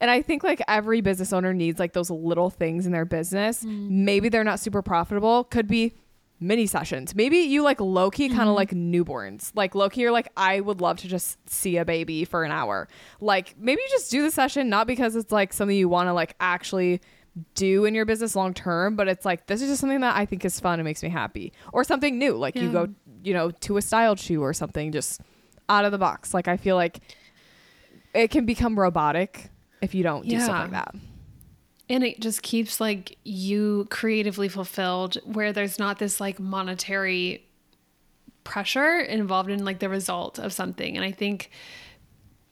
[0.00, 3.62] And I think like every business owner needs like those little things in their business.
[3.62, 4.04] Mm-hmm.
[4.04, 5.44] Maybe they're not super profitable.
[5.44, 5.94] Could be
[6.40, 7.14] mini sessions.
[7.14, 8.56] Maybe you like low key kind of mm-hmm.
[8.56, 9.52] like newborns.
[9.54, 12.50] Like low key, you're like, I would love to just see a baby for an
[12.50, 12.88] hour.
[13.20, 16.12] Like maybe you just do the session not because it's like something you want to
[16.12, 17.00] like actually
[17.54, 20.26] do in your business long term, but it's like this is just something that I
[20.26, 21.52] think is fun and makes me happy.
[21.72, 22.32] Or something new.
[22.36, 22.88] Like you go,
[23.24, 25.20] you know, to a styled shoot or something just
[25.68, 26.34] out of the box.
[26.34, 27.00] Like I feel like
[28.14, 29.48] it can become robotic
[29.80, 30.62] if you don't do stuff Yeah.
[30.62, 30.94] like that.
[31.88, 37.46] And it just keeps like you creatively fulfilled where there's not this like monetary
[38.44, 40.96] pressure involved in like the result of something.
[40.96, 41.50] And I think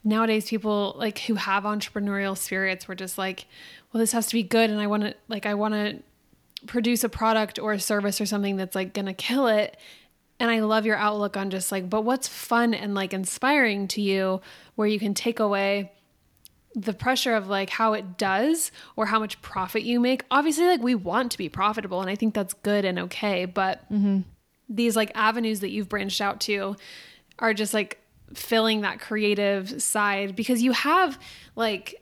[0.05, 3.47] nowadays people like who have entrepreneurial spirits were just like,
[3.93, 6.03] well, this has to be good and I want to like I want to
[6.67, 9.77] produce a product or a service or something that's like going to kill it.
[10.39, 14.01] And I love your outlook on just like, but what's fun and like inspiring to
[14.01, 14.41] you
[14.75, 15.93] where you can take away
[16.75, 20.25] the pressure of like how it does or how much profit you make.
[20.31, 23.91] Obviously, like we want to be profitable and I think that's good and okay, but
[23.91, 24.21] mm-hmm.
[24.69, 26.77] these like avenues that you've branched out to
[27.39, 27.99] are just like
[28.35, 31.19] filling that creative side because you have
[31.57, 32.00] like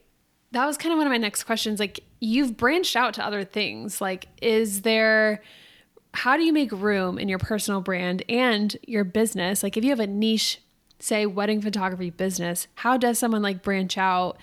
[0.52, 1.78] that was kind of one of my next questions.
[1.78, 4.00] Like you've branched out to other things.
[4.00, 5.42] Like is there
[6.14, 9.62] how do you make room in your personal brand and your business?
[9.62, 10.60] Like if you have a niche
[11.00, 14.36] say wedding photography business how does someone like branch out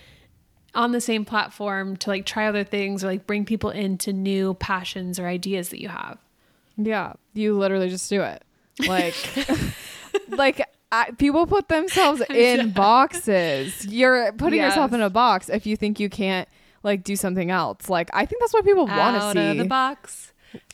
[0.75, 4.53] on the same platform to like try other things or like bring people into new
[4.55, 6.17] passions or ideas that you have?
[6.77, 8.43] Yeah, you literally just do it.
[8.85, 9.15] Like,
[10.29, 13.85] like I, people put themselves in boxes.
[13.85, 16.47] You're putting yourself in a box if you think you can't
[16.83, 17.89] like do something else.
[17.89, 19.45] Like, I think that's what people want to see.
[19.45, 20.31] Out of the box.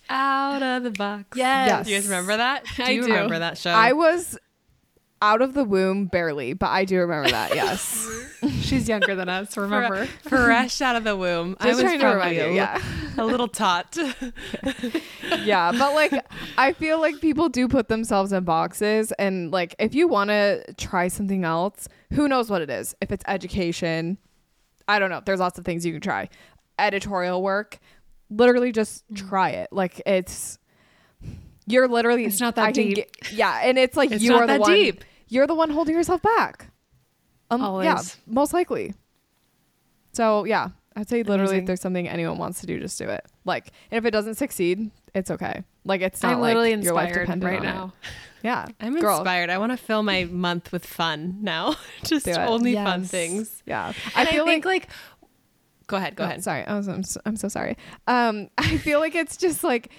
[0.10, 1.38] Out of the box.
[1.38, 1.86] Yes.
[1.86, 2.66] Do you guys remember that?
[2.76, 3.08] Do I you do.
[3.08, 3.72] remember that show?
[3.72, 4.38] I was
[5.22, 7.56] out of the womb barely, but I do remember that.
[7.56, 8.10] Yes,
[8.62, 11.56] she's younger than us remember fresh out of the womb.
[11.60, 12.52] I was trying to remind you.
[12.52, 12.82] Yeah,
[13.18, 13.98] a little tot.
[15.44, 16.14] yeah, but like
[16.58, 20.74] I feel like people do put themselves in boxes, and like if you want to
[20.74, 22.96] try something else, who knows what it is?
[23.02, 24.18] If it's education,
[24.88, 25.22] I don't know.
[25.24, 26.30] There's lots of things you can try.
[26.80, 27.80] Editorial work,
[28.30, 29.30] literally just mm.
[29.30, 29.70] try it.
[29.72, 30.58] Like it's
[31.68, 32.96] you're literally It's not that I deep.
[32.96, 34.74] get- yeah, and it's like It's you not are the that one.
[34.74, 35.04] deep.
[35.32, 36.68] You're the one holding yourself back.
[37.50, 38.94] Um, Yeah, most likely.
[40.14, 41.60] So yeah, I'd say literally Amazing.
[41.60, 43.26] if there's something anyone wants to do, just do it.
[43.46, 45.64] Like, and if it doesn't succeed, it's okay.
[45.86, 47.70] Like it's not i'm like literally your life inspired dependent right on it.
[47.70, 47.94] now
[48.44, 49.18] Yeah, I'm Girl.
[49.20, 49.50] inspired.
[49.50, 51.76] I want to fill my month with fun now.
[52.04, 52.38] Just Do it.
[52.38, 53.64] only fun things.
[53.66, 54.90] Yeah, And I, think like, like
[55.88, 56.44] go ahead, go Oh, ahead.
[56.44, 57.78] Sorry, I was, I'm, so, I'm so sorry.
[58.08, 59.92] Um, I feel like it's just like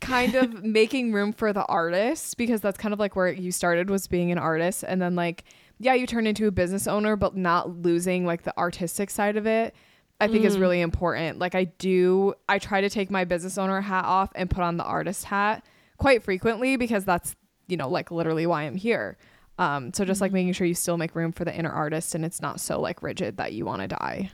[0.00, 3.90] kind of making room for the artist because that's kind of like where you started
[3.90, 5.44] was being an artist, and then like
[5.78, 9.46] yeah, you turn into a business owner, but not losing like the artistic side of
[9.46, 9.74] it.
[10.20, 11.38] I think is really important.
[11.38, 14.76] Like I do I try to take my business owner hat off and put on
[14.76, 15.64] the artist hat
[15.96, 17.34] quite frequently because that's,
[17.68, 19.16] you know, like literally why I'm here.
[19.58, 22.24] Um, so just like making sure you still make room for the inner artist and
[22.24, 24.30] it's not so like rigid that you want to die.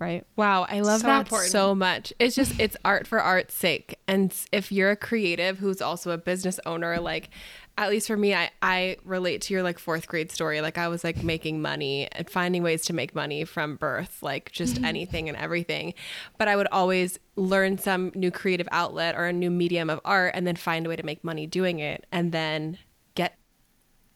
[0.00, 0.24] Right?
[0.36, 1.50] Wow, I love So that important.
[1.50, 2.12] so much.
[2.18, 3.98] It's just it's art for art's sake.
[4.06, 7.30] And if you're a creative who's also a business owner, like
[7.76, 10.60] at least for me, I I relate to your like fourth grade story.
[10.60, 14.52] Like I was like making money and finding ways to make money from birth, like
[14.52, 14.84] just mm-hmm.
[14.84, 15.94] anything and everything.
[16.38, 20.32] But I would always learn some new creative outlet or a new medium of art
[20.34, 22.78] and then find a way to make money doing it and then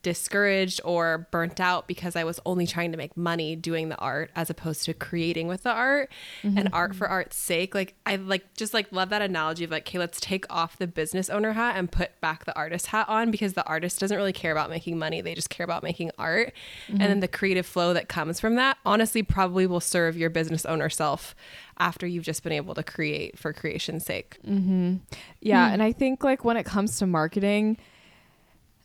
[0.03, 4.31] discouraged or burnt out because I was only trying to make money doing the art
[4.35, 6.11] as opposed to creating with the art
[6.43, 6.99] and art mm-hmm.
[6.99, 7.75] for art's sake.
[7.75, 10.87] Like I like just like love that analogy of like, okay, let's take off the
[10.87, 14.33] business owner hat and put back the artist hat on because the artist doesn't really
[14.33, 15.21] care about making money.
[15.21, 16.53] They just care about making art.
[16.89, 17.21] And then mm-hmm.
[17.21, 21.35] the creative flow that comes from that honestly probably will serve your business owner self
[21.79, 24.39] after you've just been able to create for creation's sake.
[24.47, 24.97] Mm-hmm.
[25.41, 25.75] Yeah, hmm.
[25.75, 27.79] and I think like when it comes to marketing,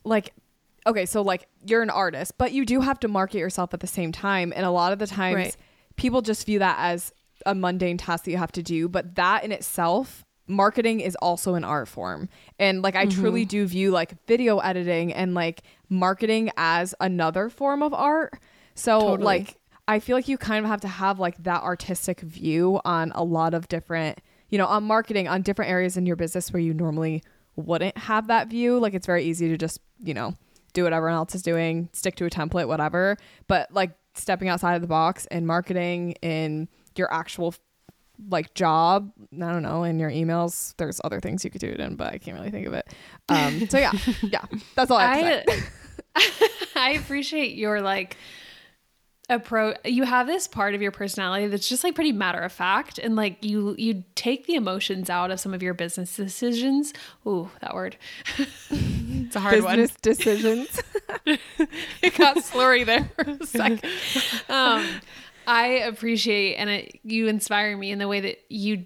[0.04, 0.34] like
[0.88, 3.88] okay, so like you're an artist, but you do have to market yourself at the
[3.88, 5.58] same time, and a lot of the times Right.
[5.96, 7.14] people just view that as
[7.46, 11.56] a mundane task that you have to do, but that in itself marketing is also
[11.56, 12.30] an art form.
[12.58, 13.22] And like I mm-hmm.
[13.22, 18.40] truly do view like video editing and like marketing as another form of art.
[18.74, 19.26] So Totally.
[19.26, 23.12] like I feel like you kind of have to have like that artistic view on
[23.16, 24.20] a lot of different,
[24.50, 27.24] you know, on marketing on different areas in your business where you normally
[27.56, 28.80] wouldn't have that view.
[28.80, 30.34] Like it's very easy to just, you know,
[30.78, 33.18] do what everyone else is doing, stick to a template, whatever.
[33.48, 37.56] But like stepping outside of the box and marketing in your actual
[38.30, 41.80] like job, I don't know, in your emails, there's other things you could do it
[41.80, 42.88] in, but I can't really think of it.
[43.28, 45.64] Um, so yeah, yeah, that's all I have to say.
[46.16, 48.18] I I appreciate your like
[49.30, 49.78] approach.
[49.86, 53.16] You have this part of your personality that's just like pretty matter of fact, and
[53.16, 56.94] like you you take the emotions out of some of your business decisions.
[57.26, 57.98] Ooh, that word.
[58.70, 59.78] It's a hard one.
[59.78, 60.82] Business decisions.
[61.26, 63.82] it got slurry there for a second.
[64.50, 64.88] Um,
[65.46, 68.86] I appreciate and it, you inspire me in the way that you,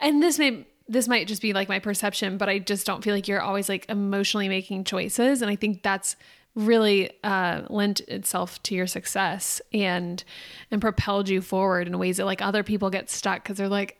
[0.00, 3.14] and this may this might just be like my perception, but I just don't feel
[3.14, 6.16] like you're always like emotionally making choices, and I think that's
[6.54, 10.22] really uh, lent itself to your success and
[10.70, 13.98] and propelled you forward in ways that like other people get stuck because they're like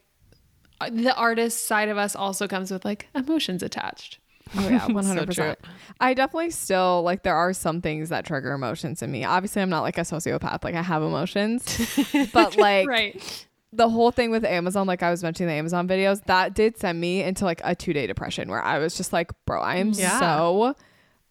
[0.90, 4.18] the artist side of us also comes with like emotions attached.
[4.56, 5.58] Oh yeah, one hundred percent.
[6.00, 9.24] I definitely still like there are some things that trigger emotions in me.
[9.24, 11.64] Obviously, I'm not like a sociopath; like I have emotions,
[12.32, 13.46] but like right.
[13.72, 17.00] the whole thing with Amazon, like I was mentioning the Amazon videos, that did send
[17.00, 19.92] me into like a two day depression where I was just like, bro, I am
[19.92, 20.18] Yeah.
[20.18, 20.74] so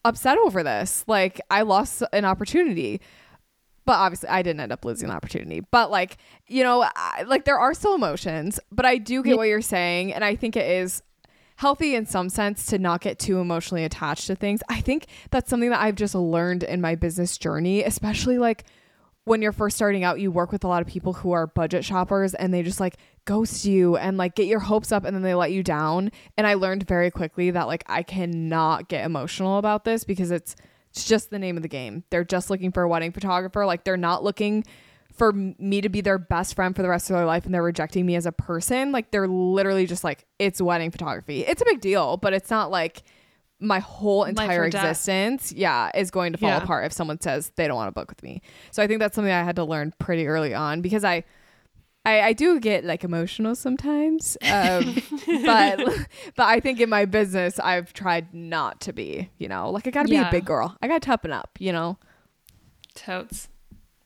[0.06, 1.04] upset over this.
[1.08, 3.02] Like I lost an opportunity.
[3.84, 5.62] But obviously, I didn't end up losing the opportunity.
[5.72, 8.60] But like, you know, I, like there are still emotions.
[8.72, 11.02] But I do get what you're saying, and I think it is
[11.56, 14.62] healthy in some sense to not get too emotionally attached to things.
[14.70, 18.66] I think that's something that I've just learned in my business journey, especially like
[19.23, 21.86] when you're first starting out, you work with a lot of people who are budget
[21.86, 25.21] shoppers and they just like ghost you and like get your hopes up and then
[25.21, 26.12] they let you down.
[26.38, 30.55] And I learned very quickly that like I cannot get emotional about this because it's
[30.89, 32.03] it's just the name of the game.
[32.10, 33.65] They're just looking for a wedding photographer.
[33.65, 34.65] Like they're not looking
[35.13, 37.63] for me to be their best friend for the rest of their life and they're
[37.63, 38.91] rejecting me as a person.
[38.91, 41.45] Like they're literally just like it's wedding photography.
[41.45, 43.03] It's a big deal, but it's not like
[43.62, 44.84] my whole entire or death.
[44.84, 46.63] existence, yeah, is going to fall Yeah.
[46.63, 48.41] apart if someone says they don't want to book with me.
[48.71, 51.24] So I think that's something I had to learn pretty early on because I
[52.04, 54.95] I, I do get like emotional sometimes, um,
[55.45, 55.80] but
[56.36, 59.30] but I think in my business I've tried not to be.
[59.38, 60.76] You know, like I got to be a big girl.
[60.82, 61.52] I got to toughen up.
[61.60, 62.00] You know,
[62.95, 63.50] Totes.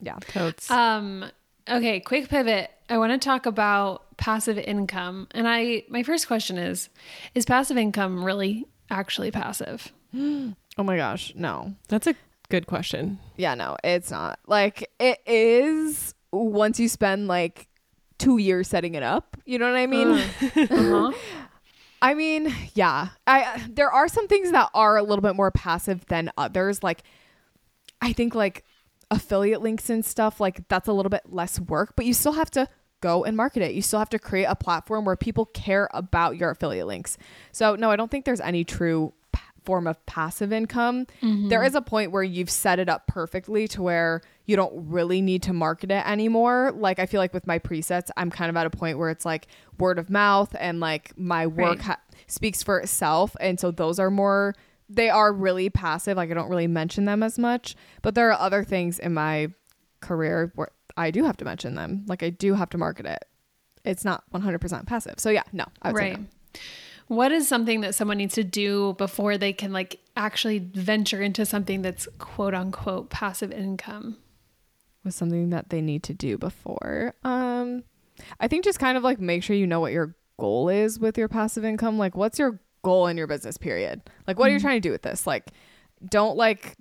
[0.02, 0.18] yeah.
[0.28, 0.70] Totes.
[0.70, 1.26] Um,
[1.70, 2.70] okay, quick pivot.
[2.90, 5.28] I want to talk about passive income.
[5.32, 6.90] And I my first question is
[7.34, 9.92] is passive income really actually passive?
[10.78, 11.74] Oh my gosh, no.
[11.88, 12.16] That's a
[12.50, 13.18] good question.
[13.38, 14.40] Yeah, no, it's not.
[14.46, 17.70] Like it is once you spend like
[18.18, 19.38] two years setting it up.
[19.46, 20.08] You know what I mean?
[20.56, 21.14] Uh-huh.
[22.02, 23.10] I mean, yeah.
[23.26, 26.84] I there are some things that are a little bit more passive than others.
[26.84, 27.04] Like
[28.02, 28.66] I think like
[29.10, 32.52] affiliate links and stuff, like that's a little bit less work, but you still have
[32.52, 32.68] to
[33.08, 33.74] go and market it.
[33.78, 37.18] You still have to create a platform where people care about your affiliate links.
[37.52, 41.06] So, no, I don't think there's any true p- form of passive income.
[41.22, 41.50] Mm-hmm.
[41.50, 45.22] There is a point where you've set it up perfectly to where you don't really
[45.22, 46.72] need to market it anymore.
[46.76, 49.26] Like I feel like with my presets, I'm kind of at a point where it's
[49.26, 49.48] like
[49.80, 51.82] word of mouth and like my work Right.
[51.82, 54.56] ha- speaks for itself and so those are more
[54.90, 58.40] they are really passive like i don't really mention them as much but there are
[58.40, 59.48] other things in my
[60.00, 62.06] career where I do have to mention them.
[62.08, 63.26] Like I do have to market it.
[63.84, 65.16] It's not 100% passive.
[65.18, 66.16] So yeah, no, I would right.
[66.16, 66.28] say no.
[67.08, 71.46] What is something that someone needs to do before they can like actually venture into
[71.46, 74.18] something that's quote unquote passive income?
[75.04, 77.14] Was something that they need to do before.
[77.24, 77.84] Um,
[78.40, 81.16] I think just kind of like make sure you know what your goal is with
[81.16, 82.00] your passive income.
[82.00, 83.56] Like, what's your goal in your business?
[83.56, 84.02] Period.
[84.26, 85.28] Like, what are you trying to do with this?
[85.28, 85.52] Like,
[86.10, 86.76] don't like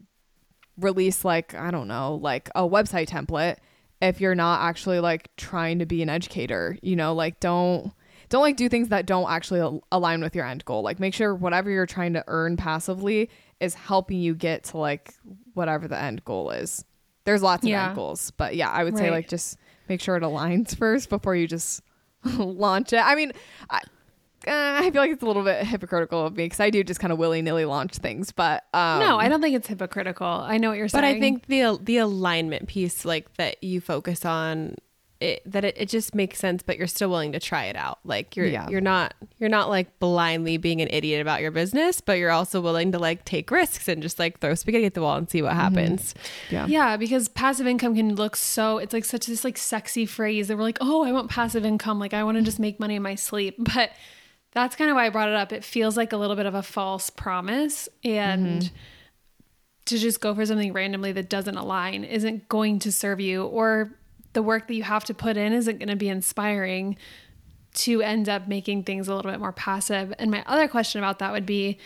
[0.79, 3.57] release like I don't know, like a website template
[4.01, 6.79] if you're not actually like trying to be an educator.
[6.83, 7.93] You know, like don't
[8.29, 10.83] don't like do things that don't actually al- align with your end goal.
[10.83, 13.31] Like make sure whatever you're trying to earn passively
[13.61, 15.15] is helping you get to like
[15.55, 16.85] whatever the end goal is.
[17.25, 19.57] There's lots of end goals, but yeah, I would say like just
[19.89, 21.83] make sure it aligns first before you just
[22.25, 22.99] launch it.
[22.99, 23.33] I mean,
[23.71, 23.81] I,
[24.49, 27.01] uh, I feel like it's a little bit hypocritical of me because I do just
[27.01, 30.27] kind of willy nilly launch things, but um, no, I don't think it's hypocritical.
[30.27, 31.01] I know what you're saying.
[31.03, 34.77] But I think the the alignment piece, like that you focus on,
[35.21, 36.63] it, that it, it just makes sense.
[36.63, 37.99] But you're still willing to try it out.
[38.05, 38.69] Like you're Yeah.
[38.69, 42.61] you're not you're not like blindly being an idiot about your business, but you're also
[42.61, 45.41] willing to like take risks and just like throw spaghetti at the wall and see
[45.41, 46.15] what happens.
[46.51, 50.49] yeah, Yeah, because passive income can look so it's like such this like sexy phrase
[50.49, 51.99] that we're like, oh, I want passive income.
[51.99, 53.57] Like I want to just make money in my sleep.
[53.75, 53.91] But
[54.55, 55.53] that's kind of why I brought it up.
[55.53, 57.89] It feels like a little bit of a false promise.
[58.05, 58.71] And
[59.87, 63.93] to just go for something randomly that doesn't align isn't going to serve you or
[64.33, 66.97] the work that you have to put in isn't going to be inspiring
[67.75, 70.15] to end up making things a little bit more passive.
[70.19, 71.79] And my other question about that would be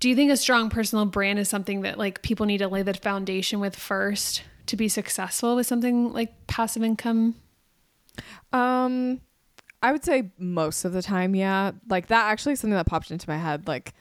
[0.00, 2.82] do you think a strong personal brand is something that like people need to lay
[2.82, 7.36] the foundation with first to be successful with something like passive income?
[8.52, 9.20] Um,
[9.82, 11.72] I would say most of the time, yeah.
[11.88, 13.66] Like that actually is something that popped into my head.
[13.66, 13.94] Like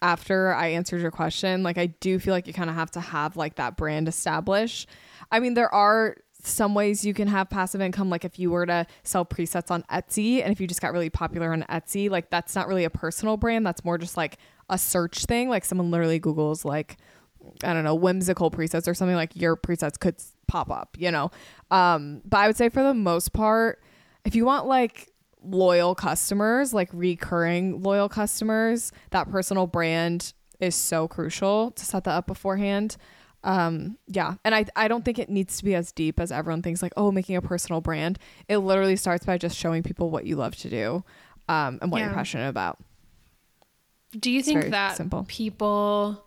[0.00, 3.00] after I answered your question, like I do feel like you kind of have to
[3.00, 4.88] have like that brand established.
[5.30, 8.08] I mean, there are some ways you can have passive income.
[8.08, 11.10] Like if you were to sell presets on Etsy and if you just got really
[11.10, 13.66] popular on Etsy, like that's not really a personal brand.
[13.66, 14.38] That's more just like
[14.70, 15.50] a search thing.
[15.50, 16.96] Like someone literally Googles like
[17.62, 20.16] I don't know, whimsical presets or something like your presets could
[20.46, 21.30] pop up, you know.
[21.70, 23.82] Um, but I would say for the most part,
[24.28, 25.10] if you want like
[25.42, 32.10] loyal customers, like recurring loyal customers, that personal brand is so crucial to set that
[32.12, 32.98] up beforehand.
[33.42, 34.34] Um, yeah.
[34.44, 36.92] And I, I don't think it needs to be as deep as everyone thinks like,
[36.94, 38.18] oh, making a personal brand.
[38.48, 41.04] It literally starts by just showing people what you love to do
[41.48, 42.78] um, and what you're passionate about.
[44.12, 45.24] Do you It's think that simple.
[45.26, 46.22] people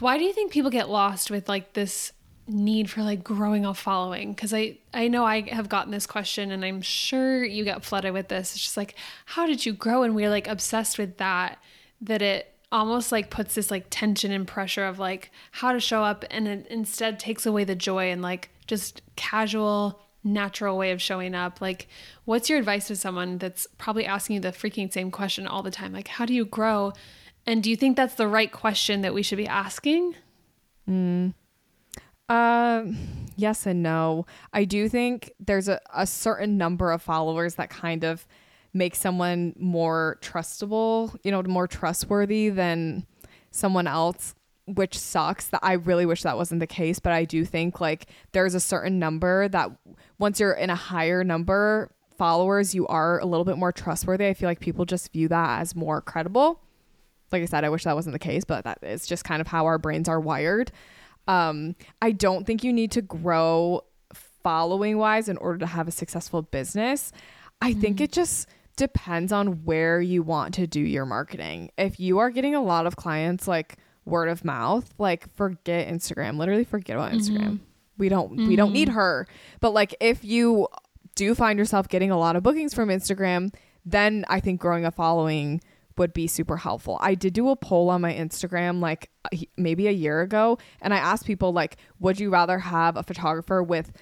[0.00, 2.12] why do you think people get lost with like this
[2.46, 4.32] need for like growing a following.
[4.32, 8.12] Because i i know i have gotten this question and i'm sure you get flooded
[8.12, 8.54] with this.
[8.54, 8.94] It's just like
[9.26, 10.02] how did you grow?
[10.02, 11.58] And we're like obsessed with that
[12.00, 16.02] that it almost like puts this like tension and pressure of like how to show
[16.02, 21.02] up and it instead takes away the joy and like just casual natural way of
[21.02, 21.60] showing up.
[21.60, 21.88] Like
[22.24, 25.70] what's your advice to someone that's probably asking you the freaking same question all the
[25.70, 25.92] time?
[25.92, 26.92] Like how do you grow?
[27.46, 30.14] And do you think that's the right question that we should be asking
[30.88, 31.34] mm.
[32.32, 32.96] Um,
[33.36, 34.24] yes and no.
[34.54, 38.26] I do think there's a, a certain number of followers that kind of
[38.72, 43.06] make someone more trustable, you know, more trustworthy than
[43.50, 44.34] someone else,
[44.66, 45.48] which sucks.
[45.48, 48.60] That I really wish that wasn't the case, but I do think like there's a
[48.60, 49.70] certain number that
[50.18, 54.26] once you're in a higher number followers, you are a little bit more trustworthy.
[54.26, 56.62] I feel like people just view that as more credible
[57.32, 59.46] like I said, I wish that wasn't the case, but that is just kind of
[59.46, 60.70] how our brains are wired.
[61.28, 63.84] Um, I don't think you need to grow
[64.42, 67.12] following wise in order to have a successful business.
[67.60, 68.02] I think mm.
[68.02, 71.70] it just depends on where you want to do your marketing.
[71.78, 76.38] If you are getting a lot of clients like word of mouth, like forget Instagram,
[76.38, 77.36] literally forget about mm-hmm.
[77.36, 77.60] Instagram.
[77.98, 78.96] We don't we don't need mm-hmm.
[78.96, 79.28] her.
[79.60, 80.66] But like if you
[81.14, 83.54] do find yourself getting a lot of bookings from Instagram,
[83.84, 85.60] then I think growing a following
[86.02, 86.98] would be super helpful.
[87.00, 89.08] I did do a poll on my Instagram like
[89.56, 93.62] maybe a year ago and I asked people like would you rather have a photographer
[93.62, 93.92] with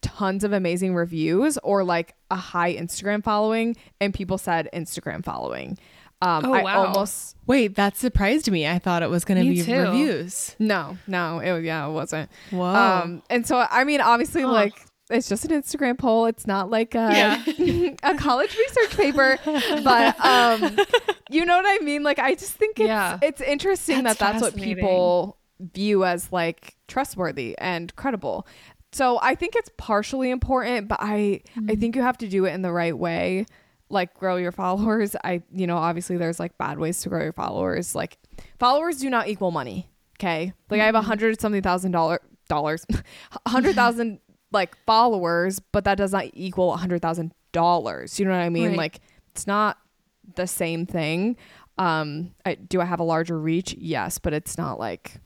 [0.00, 5.76] tons of amazing reviews or like a high Instagram following and people said Instagram following.
[6.22, 6.86] Um Oh, I wow.
[6.86, 8.66] almost Wait, that surprised me.
[8.66, 9.78] I thought it was going to be too.
[9.78, 10.56] reviews.
[10.58, 12.30] no, no, it yeah, it wasn't.
[12.50, 12.64] Whoa.
[12.64, 14.52] Um, and so I mean, obviously, Huh.
[14.52, 14.74] like
[15.10, 16.26] it's just an Instagram poll.
[16.26, 17.42] It's not like a,
[18.02, 19.38] a college research paper,
[19.82, 20.78] but um,
[21.30, 22.02] you know what I mean.
[22.02, 23.18] Like I just think it's Yeah.
[23.22, 25.36] it's interesting That's that that's what people
[25.74, 28.46] view as like trustworthy and credible.
[28.92, 31.80] So I think it's partially important, but I I Mm-hmm.
[31.80, 33.46] think you have to do it in the right way.
[33.88, 35.16] Like grow your followers.
[35.24, 37.94] I you know obviously there's like bad ways to grow your followers.
[37.94, 38.18] Like
[38.58, 39.90] followers do not equal money.
[40.18, 42.86] Okay, like I have a hundred something thousand dollar dollars,
[43.48, 44.20] hundred thousand
[44.52, 48.18] like followers, but that does not equal a hundred thousand dollars.
[48.18, 48.70] You know what I mean?
[48.70, 48.76] Right.
[48.78, 49.00] Like
[49.32, 49.78] it's not
[50.34, 51.36] the same thing.
[51.78, 53.74] Um, I, do I have a larger reach?
[53.78, 55.20] Yes, but it's not like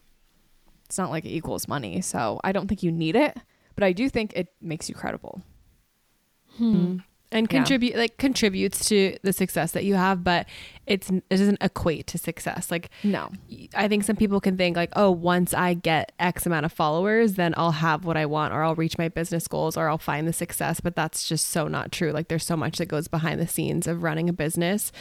[0.84, 2.00] it's not like it equals money.
[2.00, 3.36] So I don't think you need it,
[3.74, 5.42] but I do think it makes you credible.
[7.34, 7.58] And Yeah.
[7.58, 10.46] contribute like contributes to the success that you have but
[10.86, 13.30] it's it doesn't equate to success like No.
[13.74, 17.34] i think some people can think like oh once i get x amount of followers
[17.34, 20.26] then i'll have what i want or i'll reach my business goals or i'll find
[20.26, 23.40] the success but that's just so not true like there's so much that goes behind
[23.40, 24.92] the scenes of running a business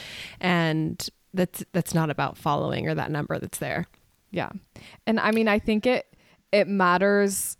[0.41, 3.85] and that's that's not about following or that number that's there
[4.31, 4.49] Yeah.
[5.05, 6.05] And I mean, I think it
[6.51, 7.57] it matters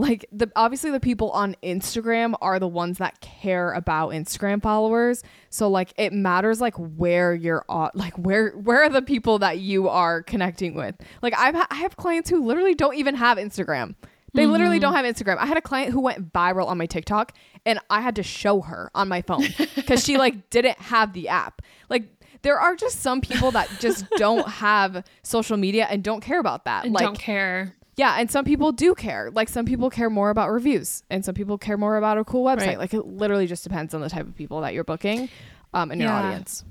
[0.00, 5.22] like the obviously the people on Instagram are the ones that care about Instagram followers.
[5.50, 9.58] So like it matters like where you're on like where where are the people that
[9.58, 10.96] you are connecting with.
[11.20, 13.94] Like I've ha- I have clients who literally don't even have Instagram.
[14.32, 14.82] They literally mm-hmm.
[14.82, 15.38] don't have Instagram.
[15.38, 17.36] I had a client who went viral on my TikTok
[17.66, 19.42] and I had to show her on my phone
[19.86, 21.62] cuz she like didn't have the app.
[21.88, 22.04] Like
[22.42, 26.64] there are just some people that just don't have social media and don't care about
[26.64, 26.84] that.
[26.84, 27.74] And like don't care.
[28.00, 29.30] Yeah, and some people do care.
[29.30, 32.44] Like some people care more about reviews, and some people care more about a cool
[32.44, 32.66] website.
[32.68, 32.78] Right.
[32.78, 35.28] Like it literally just depends on the type of people that you're booking,
[35.74, 36.18] um, and your Yeah.
[36.28, 36.64] audience.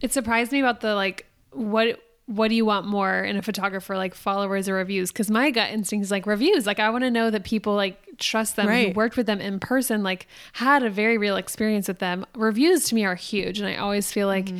[0.00, 3.96] It surprised me about the like what what do you want more in a photographer
[3.96, 7.10] like followers or reviews because my gut instinct is like reviews like i want to
[7.10, 10.90] know that people like trust them who worked with them in person like had a
[10.90, 14.50] very real experience with them reviews to me are huge and i always feel like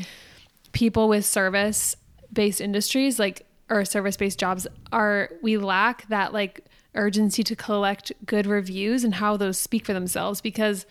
[0.73, 1.95] people with service
[2.33, 6.64] based industries like or service based jobs are we lack that like
[6.95, 10.87] urgency to collect good reviews and how those speak for themselves because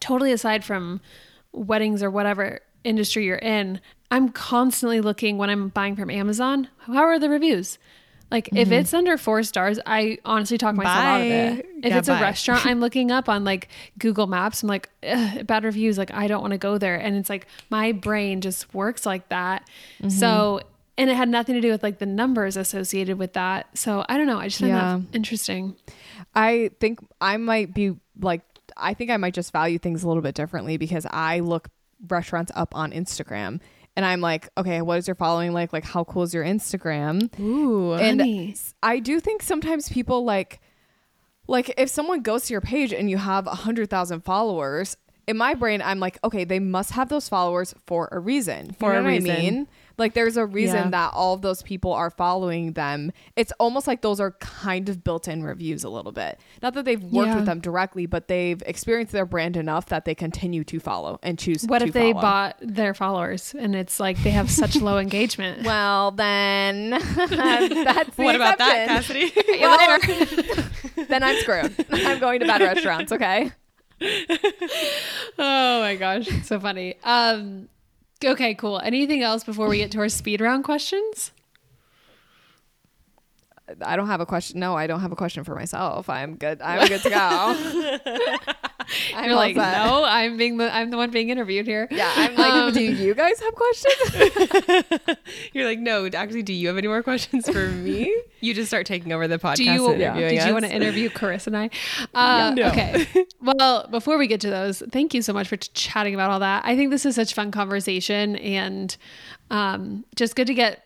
[0.00, 1.00] totally aside from
[1.52, 3.80] weddings or whatever industry you're in,
[4.10, 7.78] I'm constantly looking when I'm buying from Amazon, how are the reviews?
[8.30, 8.72] Like if mm-hmm.
[8.74, 11.66] it's under four stars, I honestly talk myself out of it.
[11.82, 12.22] If Yeah, it's a bye.
[12.22, 14.62] restaurant, I'm looking up on like Google Maps.
[14.62, 15.98] I'm like, bad reviews.
[15.98, 16.94] Like I don't want to go there.
[16.94, 19.68] And it's like my brain just works like that.
[19.98, 20.10] Mm-hmm.
[20.10, 20.60] So,
[21.00, 23.66] and it had nothing to do with like the numbers associated with that.
[23.76, 24.38] So I don't know.
[24.38, 24.98] I just find Yeah.
[25.00, 25.74] that interesting.
[26.34, 28.42] I think I might be like
[28.76, 31.68] I think I might just value things a little bit differently because I look
[32.08, 33.60] restaurants up on Instagram
[33.96, 35.72] and I'm like, okay, what is your following like?
[35.72, 37.36] Like how cool is your Instagram?
[37.40, 38.54] ooh and Honey.
[38.82, 40.60] I do think sometimes people like
[41.48, 44.96] like if someone goes to your page and you have a hundred thousand followers,
[45.26, 48.66] in my brain I'm like, okay, they must have those followers for a reason.
[48.66, 49.30] You For know a what reason.
[49.30, 49.68] I mean?
[50.00, 50.90] Like there's a reason Yeah.
[50.90, 53.12] that all of those people are following them.
[53.36, 56.40] It's almost like those are kind of built-in reviews a little bit.
[56.62, 57.36] Not that they've worked Yeah.
[57.36, 61.38] with them directly, but they've experienced their brand enough that they continue to follow and
[61.38, 61.64] choose.
[61.66, 62.22] What to if they follow.
[62.22, 65.64] bought their followers and it's like they have such low engagement?
[65.64, 69.28] Well, then that's the what about that exception.
[69.30, 71.86] cassidy Well, then I'm screwed.
[71.92, 73.52] I'm going to bad restaurants, okay?
[75.38, 76.94] Oh my gosh, so funny.
[77.04, 77.68] Um,
[78.24, 78.80] okay, cool.
[78.80, 81.32] Anything else before we get to our speed round questions?
[83.82, 84.60] I don't have a question.
[84.60, 86.08] No, I don't have a question for myself.
[86.08, 86.60] I'm good.
[86.62, 87.16] I'm good to go.
[89.14, 89.84] I'm You're like, set.
[89.86, 91.86] no, I'm being the I'm the one being interviewed here.
[91.92, 95.18] Yeah, I'm like, Um, do you guys have questions?
[95.52, 98.86] you're like no actually do you have any more questions for me you just start
[98.86, 101.56] taking over the podcast Do you and interviewing did you want to interview Carissa and
[101.56, 101.70] I?
[102.14, 102.68] Uh, No.
[102.68, 103.06] Okay.
[103.40, 106.40] Well, before we get to those, thank you so much for ch- chatting about all
[106.40, 106.64] that.
[106.64, 108.96] I think this is such fun conversation and
[109.50, 110.82] um, just good to get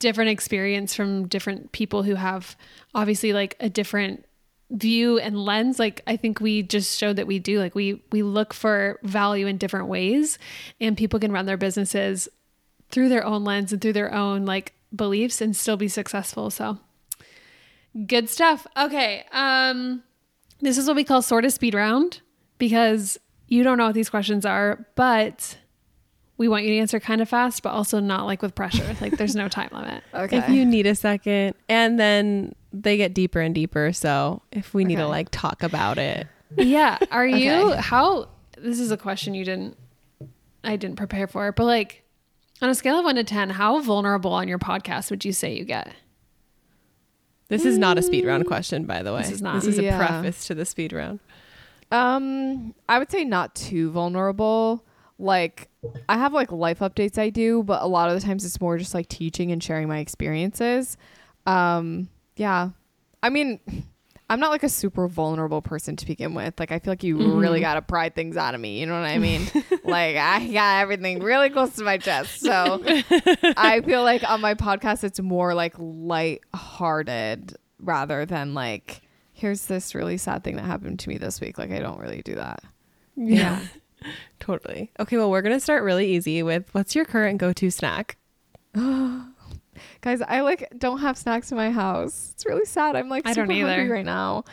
[0.00, 2.56] different experience from different people who have
[2.94, 4.24] obviously like a different
[4.70, 5.78] view and lens.
[5.78, 7.60] Like i think we just showed that we do.
[7.60, 10.38] Like we we look for value in different ways
[10.80, 12.28] and people can run their businesses
[12.90, 16.50] through their own lens and through their own like beliefs and still be successful.
[16.50, 16.78] So
[18.06, 18.66] good stuff.
[18.76, 20.02] Okay um
[20.60, 22.20] this is what we call sort of speed round
[22.58, 25.56] because you don't know what these questions are but
[26.40, 29.16] we want you to answer kind of fast but also not like with pressure like
[29.18, 30.38] there's no time limit Okay.
[30.38, 34.84] if you need a second and then they get deeper and deeper so if we
[34.84, 36.26] need to like talk about it
[36.56, 36.96] Yeah.
[37.10, 39.76] Are you how this is a question you didn't
[40.64, 42.04] I didn't prepare for, but like
[42.62, 45.54] on a scale of one to ten, how vulnerable on your podcast would you say
[45.56, 45.94] you get?
[47.48, 49.54] this is not a speed round question by the way This is not.
[49.56, 49.94] this is Yeah.
[49.94, 51.18] a preface to the speed round
[51.90, 54.84] Um, I would say not too vulnerable.
[55.20, 55.68] Like
[56.08, 58.78] I have like life updates I do, but a lot of the times it's more
[58.78, 60.96] just like teaching and sharing my experiences.
[61.46, 62.70] Um, yeah.
[63.22, 63.60] I mean,
[64.30, 66.58] I'm not like a super vulnerable person to begin with.
[66.58, 68.94] Like I feel like you really got to pry things out of me, you know
[68.98, 69.42] what I mean?
[69.84, 72.40] like I got everything really close to my chest.
[72.40, 79.02] So I feel like on my podcast it's more like light-hearted rather than like
[79.32, 81.58] here's this really sad thing that happened to me this week.
[81.58, 82.62] Like I don't really do that.
[83.16, 83.60] Yeah.
[84.38, 84.90] Totally.
[84.98, 88.16] Okay, well, we're going to start really easy with what's your current go-to snack?
[88.74, 92.30] Guys, I like don't have snacks in my house.
[92.34, 92.96] It's really sad.
[92.96, 93.68] I'm like I super don't either.
[93.74, 94.44] hungry right now.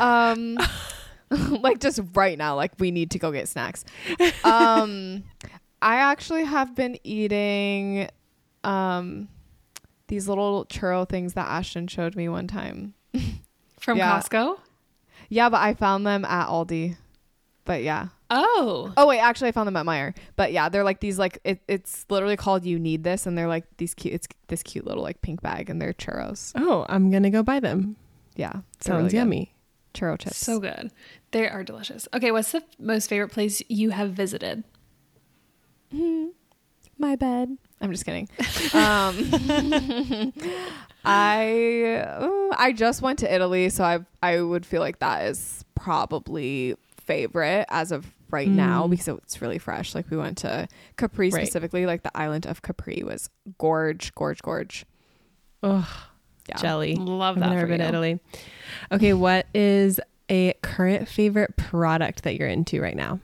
[0.00, 0.58] Um
[1.30, 3.84] like just right now like we need to go get snacks.
[4.44, 5.24] Um
[5.82, 8.08] I actually have been eating
[8.64, 9.28] um
[10.08, 12.94] these little churro things that Ashton showed me one time.
[13.80, 14.18] From Yeah.
[14.20, 14.58] Costco?
[15.28, 16.96] Yeah, but I found them at Aldi.
[17.64, 18.08] But yeah.
[18.34, 18.92] Oh.
[18.96, 20.16] Oh wait, actually I found them at Meijer.
[20.36, 23.46] But yeah, they're like these like it, it's literally called you need this and they're
[23.46, 26.52] like these cute it's this cute little like pink bag and they're churros.
[26.54, 27.96] Oh, I'm going to go buy them.
[28.34, 28.52] Yeah.
[28.80, 29.16] Sounds really good.
[29.16, 29.54] yummy.
[29.92, 30.38] Churro chips.
[30.38, 30.90] So good.
[31.32, 32.08] They are delicious.
[32.14, 34.64] Okay, what's the most favorite place you have visited?
[35.90, 36.28] hmm
[37.02, 37.58] my bed.
[37.80, 38.28] I'm just kidding.
[38.72, 40.32] um,
[41.04, 46.76] I I just went to Italy, so I I would feel like that is probably
[47.04, 48.90] favorite as of right now Mm.
[48.90, 49.94] because it's really fresh.
[49.94, 50.66] Like we went to
[50.96, 51.44] Capri Right.
[51.44, 54.84] specifically, like the island of Capri was gorge, gorge, gorge.
[55.62, 55.86] Ugh,
[56.48, 56.56] Yeah.
[56.56, 56.96] jelly.
[56.96, 57.86] Love I've that never for been to.
[57.86, 58.20] Italy.
[58.90, 63.20] Okay, what is a current favorite product that you're into right now?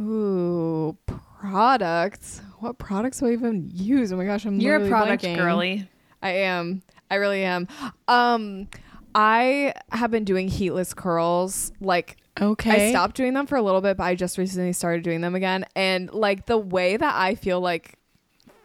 [0.00, 2.40] Ooh, products.
[2.60, 4.12] What products do I even use?
[4.12, 5.36] Oh my gosh, I'm You're a product blanking.
[5.36, 5.88] girly.
[6.22, 6.82] I am.
[7.10, 7.68] I really am.
[8.08, 8.68] Um,
[9.14, 11.72] I have been doing heatless curls.
[11.80, 12.88] Like Okay.
[12.88, 15.34] I stopped doing them for a little bit, but I just recently started doing them
[15.34, 15.66] again.
[15.76, 17.98] And like the way that I feel like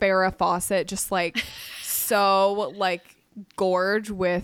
[0.01, 1.37] Farrah Fawcett just like
[1.81, 3.15] so like
[3.55, 4.43] gorge with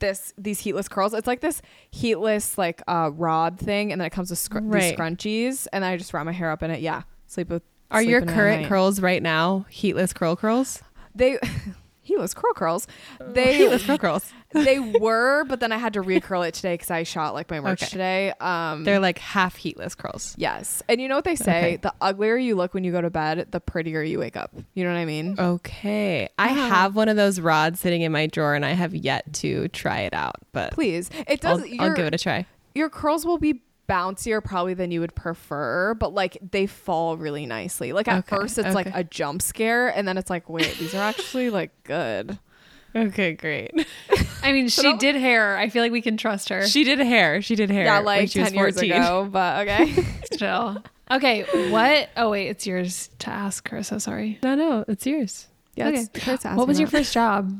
[0.00, 1.14] this these heatless curls.
[1.14, 4.92] It's like this heatless like uh rod thing, and then it comes with scr- these
[4.92, 6.80] scrunchies, and I just wrap my hair up in it.
[6.80, 7.62] Yeah, sleep with.
[7.90, 10.82] Are your in it at current curls right now heatless curl curls?
[11.14, 11.38] They
[12.02, 12.86] heatless curl curls.
[13.20, 14.32] They heatless curl curls.
[14.54, 17.60] They were, but then I had to recurl it today because I shot like my
[17.60, 17.90] merch Okay.
[17.90, 18.32] today.
[18.40, 20.34] Um, They're like half heatless curls.
[20.38, 21.76] yes, and you know what they say: Okay.
[21.76, 24.52] the uglier you look when you go to bed, the prettier you wake up.
[24.74, 25.36] You know what I mean?
[25.38, 26.28] Okay.
[26.38, 26.68] I Uh-huh.
[26.68, 30.00] have one of those rods sitting in my drawer and I have yet to try
[30.00, 31.60] it out, but Please, it I'll, does.
[31.62, 32.46] I'll your, give it a try.
[32.74, 37.44] your curls will be bouncier probably than you would prefer, but like they fall really
[37.46, 37.92] nicely.
[37.92, 40.94] Like at Okay, first, it's like a jump scare, and then it's like, wait, these
[40.94, 42.38] are actually like good.
[42.94, 43.70] Okay, great.
[44.42, 45.56] I mean, she don't- did hair.
[45.56, 46.66] I feel like we can trust her.
[46.66, 47.40] she did hair.
[47.42, 47.84] She did hair.
[47.84, 48.92] Yeah, when like she was ten years 14.
[48.92, 49.92] ago, but okay.
[50.32, 50.82] Still.
[51.10, 52.08] Okay, what?
[52.16, 53.82] Oh, wait, it's yours to ask her.
[53.82, 54.38] So sorry.
[54.42, 55.46] No, no, it's yours.
[55.76, 56.00] yeah, Okay.
[56.02, 56.98] it's- Kurt's What was your that.
[56.98, 57.52] first job?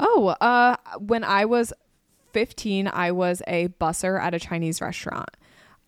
[0.00, 1.72] Oh, uh, when I was
[2.32, 5.28] 15, I was a busser at a Chinese restaurant.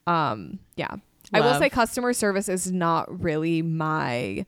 [0.07, 0.97] Um, yeah.
[1.33, 4.45] I will say customer service is not really my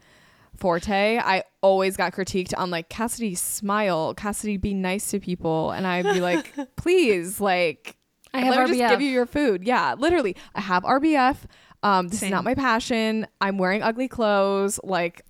[0.62, 1.18] forte.
[1.18, 6.04] I always got critiqued on like Cassidy smile, Cassidy be nice to people, and I'd
[6.04, 7.96] be like, please, like
[8.32, 8.78] I have let me RBF.
[8.78, 9.64] just give you your food.
[9.64, 11.36] Yeah, literally, I have RBF.
[11.82, 12.28] Um, this Same.
[12.28, 13.26] is not my passion.
[13.40, 15.22] I'm wearing ugly clothes, like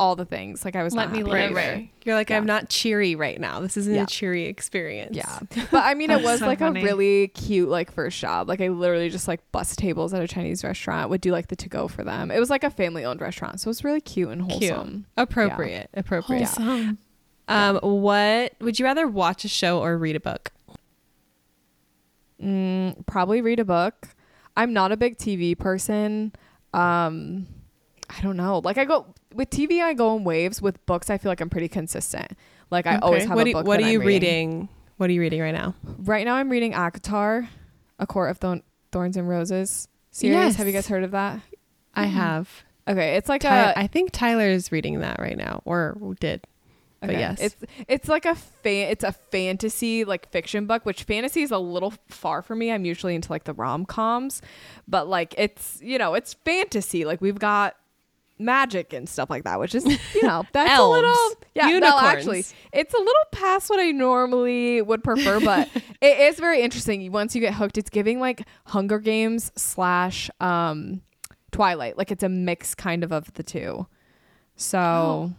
[0.00, 0.64] all the things.
[0.64, 1.42] Like I was Let not me happy live.
[1.50, 1.54] either.
[1.54, 1.90] Right.
[2.04, 2.36] You're like, Yeah.
[2.36, 3.58] I'm not cheery right now.
[3.60, 4.04] This isn't Yeah.
[4.04, 5.16] a cheery experience.
[5.16, 5.40] Yeah.
[5.72, 6.80] But I mean, it was so like funny.
[6.80, 8.48] a really cute, like, first job.
[8.48, 11.56] Like, I literally just like bus tables at a Chinese restaurant, would do like the
[11.56, 12.30] to go for them.
[12.30, 13.60] It was like a family owned restaurant.
[13.60, 14.70] So it was really cute and Cute.
[14.72, 15.06] wholesome.
[15.16, 15.90] Appropriate.
[15.94, 16.48] Appropriate.
[16.48, 16.98] Wholesome.
[17.48, 20.52] Um, what would you rather watch a show or read a book?
[22.42, 24.08] Mm, probably read a book.
[24.56, 26.32] I'm not a big TV person.
[26.72, 27.46] Um,
[28.10, 28.60] I don't know.
[28.64, 30.62] Like, I go with TV, I go in waves.
[30.62, 32.32] With books, I feel like I'm pretty consistent.
[32.70, 33.66] Like, I always have what a do book.
[33.66, 34.68] What that are you I'm reading?
[34.96, 35.74] What are you reading right now?
[35.98, 37.48] Right now, I'm reading ACOTAR,
[37.98, 38.62] A Court of Thorn-
[38.92, 40.34] Thorns and Roses series.
[40.34, 40.56] Yes.
[40.56, 41.40] Have you guys heard of that?
[41.94, 42.16] I mm-hmm.
[42.16, 42.64] have.
[42.88, 46.46] Okay, it's like Ty- a I think Tyler's reading that right now, or did.
[47.00, 47.40] But yes.
[47.40, 47.56] it's
[47.86, 51.92] it's like a fan, it's a fantasy like fiction book, which fantasy is a little
[52.08, 52.72] far for me.
[52.72, 54.42] I'm usually into like the rom coms,
[54.88, 57.04] but like it's you know it's fantasy.
[57.04, 57.76] Like we've got
[58.38, 59.84] magic and stuff like that, which is
[60.14, 61.14] you know that's a little
[61.54, 61.66] yeah.
[61.68, 62.02] No, Unicorns.
[62.04, 65.68] actually, it's a little past what I normally would prefer, but
[66.00, 67.10] it is very interesting.
[67.12, 71.02] Once you get hooked, it's giving like Hunger Games slash um
[71.50, 71.96] Twilight.
[71.98, 73.86] Like it's a mix kind of of the two.
[74.56, 75.32] So Oh.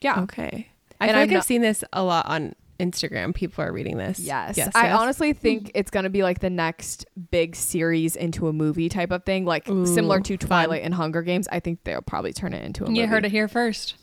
[0.00, 0.20] yeah.
[0.22, 0.68] Okay.
[1.00, 3.34] I And feel I'm like I've not- seen this a lot on Instagram.
[3.34, 4.18] People are reading this.
[4.18, 4.56] Yes.
[4.56, 4.70] Yes.
[4.74, 4.98] I yes.
[4.98, 9.10] honestly think it's going to be like the next big series into a movie type
[9.10, 10.48] of thing, like Ooh, similar to fun.
[10.48, 11.48] Twilight and Hunger Games.
[11.52, 13.00] I think they'll probably turn it into a movie.
[13.00, 13.94] You heard it here first.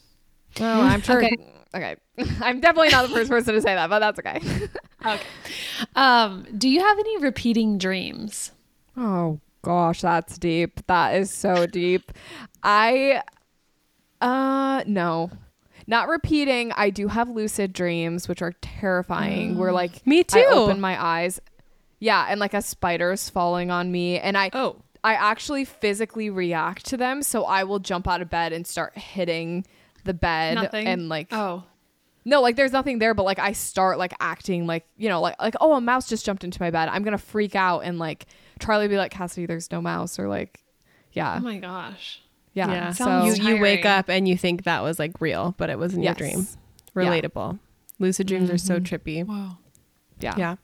[0.60, 1.24] Oh, I'm sure.
[1.24, 1.38] Okay.
[1.76, 1.96] okay.
[2.42, 4.68] I'm definitely not the first person to say that, but that's okay.
[5.06, 5.24] Okay.
[5.96, 8.52] Um, do you have any repeating dreams?
[8.98, 10.86] Oh gosh, that's deep.
[10.88, 12.12] That is so deep.
[12.64, 13.22] I
[14.20, 15.30] uh no.
[15.88, 16.74] Not repeating.
[16.74, 19.58] I do have lucid dreams, which are terrifying.
[19.58, 19.76] Where mm.
[19.76, 20.46] like Me I too.
[20.52, 21.40] open my eyes,
[22.00, 24.78] yeah, and like a spider's falling on me, and I Oh.
[25.04, 27.24] I actually physically react to them.
[27.24, 29.66] So I will jump out of bed and start hitting
[30.04, 30.88] the bed Nothing.
[30.88, 31.64] and like oh,
[32.26, 35.42] no, like there's nothing there, but like I start like acting like you know like
[35.42, 36.90] like oh a mouse just jumped into my bed.
[36.90, 38.26] I'm gonna freak out and like
[38.60, 40.60] Charlie be like Cassidy, there's no mouse or like
[41.14, 42.22] yeah oh my gosh.
[42.58, 42.72] Yeah.
[42.72, 42.92] Yeah.
[42.92, 46.04] So you you wake up and you think that was like real, but it wasn't
[46.04, 46.20] Yes.
[46.20, 46.48] your dream.
[46.96, 47.04] Yeah.
[47.04, 47.60] Relatable.
[48.00, 49.26] Lucid dreams are so trippy.
[49.26, 49.58] Whoa.
[50.20, 50.56] yeah Yeah.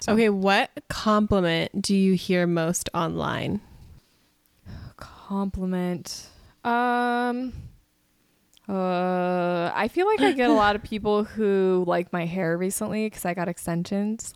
[0.00, 3.60] So- Okay, what compliment do you hear most online?
[4.96, 6.26] compliment.
[6.64, 7.52] Um.
[8.68, 13.06] Uh, I feel like I get a lot of people who like my hair recently
[13.06, 14.34] because I got extensions.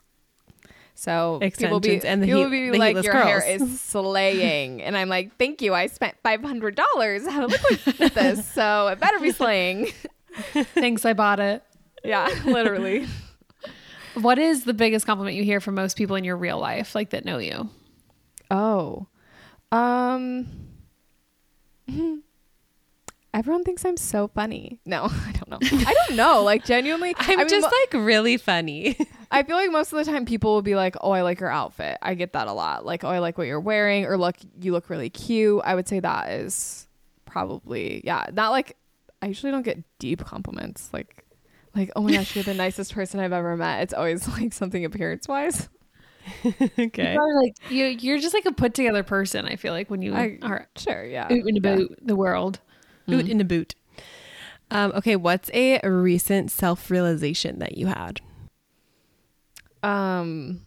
[0.98, 4.96] So people be and the people heat- be the like, your hair is slaying, and
[4.96, 5.74] I'm like, thank you.
[5.74, 9.92] I spent five hundred dollars on a liquid this, so it better be slaying.
[10.54, 11.62] Thanks, I bought it.
[12.02, 13.06] Yeah, literally.
[14.14, 17.10] What is the biggest compliment you hear from most people in your real life, like
[17.10, 17.68] that know you?
[18.50, 19.06] Oh,
[19.72, 20.46] um,
[23.36, 24.80] everyone thinks I'm so funny.
[24.84, 25.58] No, I don't know.
[25.62, 26.42] I don't know.
[26.42, 28.96] Like genuinely, I'm I mean, just mo- like really funny.
[29.30, 31.50] I feel like most of the time people will be like, "Oh, I like your
[31.50, 32.84] outfit." I get that a lot.
[32.86, 35.86] Like, "Oh, I like what you're wearing," or "Look, you look really cute." I would
[35.88, 36.86] say that is
[37.26, 38.26] probably yeah.
[38.32, 38.76] Not like
[39.22, 40.90] I usually don't get deep compliments.
[40.92, 41.24] Like,
[41.74, 43.82] like oh my gosh, you're the nicest person I've ever met.
[43.82, 45.68] It's always like something appearance wise.
[46.44, 47.14] okay.
[47.14, 49.44] Probably like you, you're just like a put together person.
[49.46, 51.24] I feel like when you I- are Sure, yeah.
[51.24, 52.60] out and about the world.
[53.06, 53.74] Boot in a boot.
[54.70, 58.20] Um, okay, what's a recent self realization that you had?
[59.82, 60.62] Um,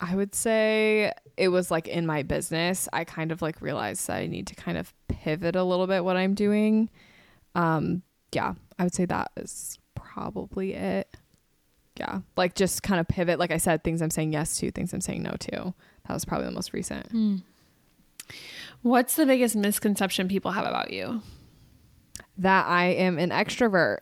[0.00, 2.88] I would say it was like in my business.
[2.92, 6.04] I kind of like realized that I need to kind of pivot a little bit
[6.04, 6.90] what I'm doing.
[7.54, 8.02] Um,
[8.32, 11.16] yeah, I would say that is probably it.
[11.96, 13.38] Yeah, like just kind of pivot.
[13.38, 15.74] Like I said, things I'm saying yes to, things I'm saying no to.
[16.08, 17.12] That was probably the most recent.
[18.82, 21.22] What's the biggest misconception people have about you?
[22.38, 23.98] That I am an extrovert.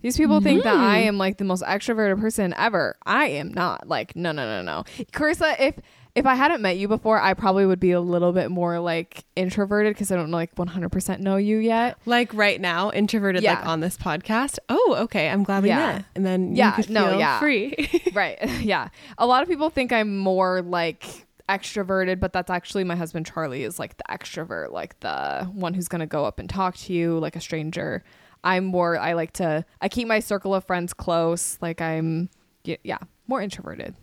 [0.00, 1.08] These people think that I hmm.
[1.08, 2.96] am like the most extroverted person ever.
[3.04, 3.88] I am not.
[3.88, 4.84] Like, no, no, no, no.
[5.12, 5.74] Carissa, if
[6.14, 9.24] if I hadn't met you before, I probably would be a little bit more like
[9.36, 11.96] introverted because I don't like 100% know you yet.
[12.06, 14.58] Like right now, introverted like on this podcast.
[14.68, 15.28] Oh, okay.
[15.28, 15.78] I'm glad we Yeah.
[15.78, 16.04] met.
[16.16, 17.38] And then Yeah, no, feel yeah.
[17.38, 17.88] free.
[18.14, 18.38] right.
[18.60, 18.88] yeah.
[19.16, 21.04] A lot of people think I'm more like
[21.48, 25.88] extroverted, but that's actually my husband Charlie is like the extrovert, like the one who's
[25.88, 28.04] going to go up and talk to you like a stranger.
[28.44, 32.30] I'm more I like to I keep my circle of friends close, like I'm
[32.64, 33.94] yeah, more introverted.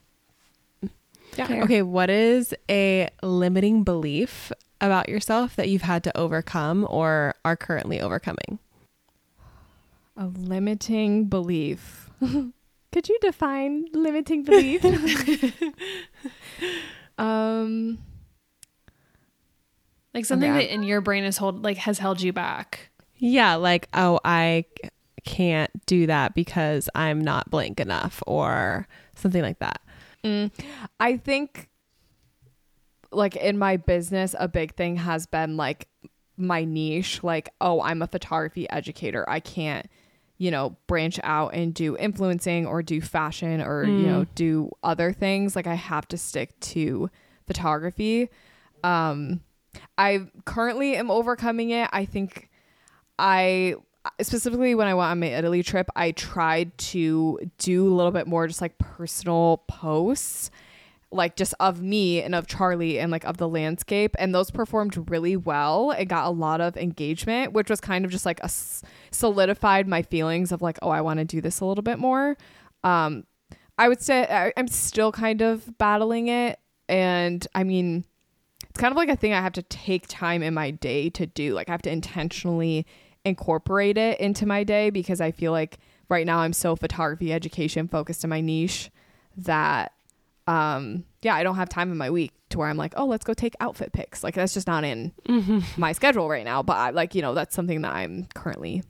[0.83, 0.89] Mm.
[1.37, 1.63] Yeah.
[1.63, 7.55] okay, what is a limiting belief about yourself that you've had to overcome or are
[7.55, 8.59] currently overcoming?
[10.17, 12.09] A limiting belief.
[12.19, 14.83] Could you define limiting belief?
[17.17, 17.97] um
[20.13, 20.65] Like something Okay.
[20.65, 22.89] that in your brain is hold like has held you back.
[23.17, 24.65] Yeah, like, oh, I
[25.25, 29.81] can't do that because I'm not blank enough or something like that.
[30.23, 30.51] Mm,
[30.99, 31.69] I think
[33.11, 35.87] like in my business a big thing has been like
[36.37, 39.87] my niche like oh I'm a photography educator I can't
[40.37, 45.13] you know branch out and do influencing or do fashion or you know do other
[45.13, 47.09] things like I have to stick to
[47.47, 48.29] photography.
[48.83, 49.41] Um
[49.97, 51.89] I currently am overcoming it.
[51.91, 52.49] I think
[53.17, 53.75] I
[54.21, 58.27] specifically when I went on my Italy trip, I tried to do a little bit
[58.27, 60.51] more just like personal posts,
[61.15, 64.15] like just of me and of Charlie and like of the landscape.
[64.19, 65.91] And those performed really well.
[65.91, 68.49] It got a lot of engagement, which was kind of just like a
[69.11, 72.37] solidified my feelings of like, oh, I want to do this a little bit more.
[72.83, 73.25] Um,
[73.77, 76.59] I would say I, I'm still kind of battling it.
[76.87, 78.05] And I mean,
[78.69, 81.25] it's kind of like a thing I have to take time in my day to
[81.25, 81.53] do.
[81.53, 82.85] Like I have to intentionally
[83.23, 87.87] incorporate it into my day because I feel like right now I'm so photography education
[87.87, 88.91] focused in my niche
[89.37, 89.93] that
[90.47, 93.23] um yeah, I don't have time in my week to where I'm like, "Oh, let's
[93.23, 95.11] go take outfit pics." Like that's just not in
[95.77, 98.83] my schedule right now, but I, like, you know, that's something that I'm currently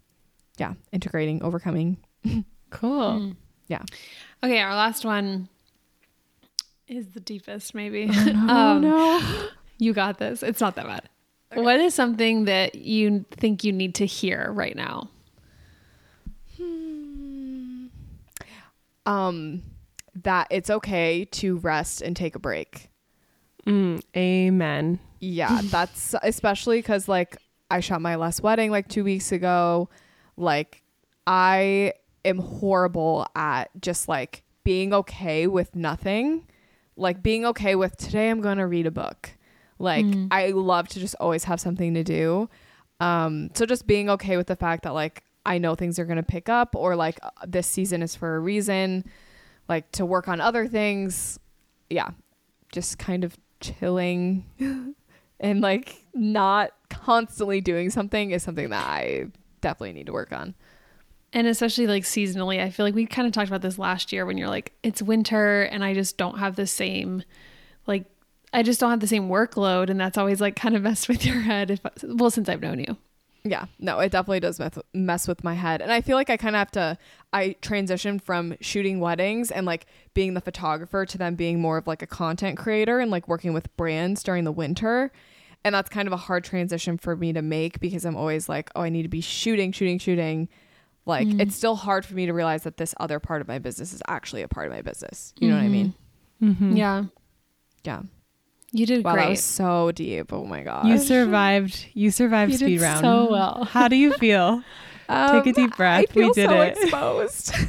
[0.58, 1.98] yeah, integrating, overcoming.
[2.70, 3.34] Cool.
[3.68, 3.84] Yeah.
[4.44, 5.50] Okay, our last one
[6.88, 8.10] is the deepest, maybe.
[8.12, 9.48] Oh um, no.
[9.78, 10.44] You got this.
[10.44, 11.10] It's not that bad.
[11.54, 15.10] What is something that you think you need to hear right now?
[16.58, 17.88] hmm.
[19.06, 19.64] Um
[20.24, 22.90] that it's okay to rest and take a break.
[23.66, 25.00] Mm, amen.
[25.20, 27.38] Yeah, that's especially because like
[27.70, 29.90] I shot my last wedding like two weeks ago.
[30.38, 30.84] Like
[31.28, 31.94] I
[32.24, 36.48] am horrible at just like being okay with nothing.
[36.96, 39.32] Like being okay with today I'm going to read a book.
[39.80, 40.28] Like Mm.
[40.32, 42.50] I love to just always have something to do.
[43.00, 46.18] Um so just being okay with the fact that like I know things are going
[46.18, 49.06] to pick up or like uh, this season is for a reason,
[49.68, 51.40] like to work on other things.
[51.90, 52.10] Yeah.
[52.72, 54.46] Just kind of chilling
[55.40, 59.28] and like not constantly doing something is something that I
[59.62, 60.56] definitely need to work on.
[61.34, 64.26] And especially like seasonally, I feel like we kind of talked about this last year
[64.26, 67.24] when you're like, it's winter and I just don't have the same,
[67.88, 68.06] like,
[68.54, 69.90] I just don't have the same workload.
[69.90, 71.72] And that's always like kind of messed with your head.
[71.72, 72.98] If, well, since I've known you.
[73.48, 75.80] Yeah, no, it definitely does mess, mess with my head.
[75.84, 76.98] And I feel like I kind of have to,
[77.32, 79.86] I transitioned from shooting weddings and like
[80.16, 83.54] being the photographer to then being more of like a content creator and like working
[83.54, 85.12] with brands during the winter.
[85.64, 88.72] And that's kind of a hard transition for me to make because I'm always like,
[88.76, 90.50] oh, I need to be shooting, shooting, shooting.
[91.06, 91.40] Like Mhm.
[91.42, 94.02] it's still hard for me to realize that this other part of my business is
[94.08, 95.36] actually a part of my business.
[95.40, 95.72] You know what I Mhm.
[95.72, 95.94] mean?
[96.42, 96.78] Mhm.
[96.78, 97.04] Yeah.
[97.84, 98.02] Yeah.
[98.78, 99.30] You did Wow, that great.
[99.30, 100.34] was so deep.
[100.34, 100.86] Oh my god.
[100.88, 101.86] You survived.
[101.94, 103.00] You survived You did speed round.
[103.02, 103.64] so well.
[103.72, 104.64] How do you feel?
[105.10, 106.00] Take a deep breath.
[106.00, 106.78] Um, I feel We did so it.
[106.78, 107.56] exposed.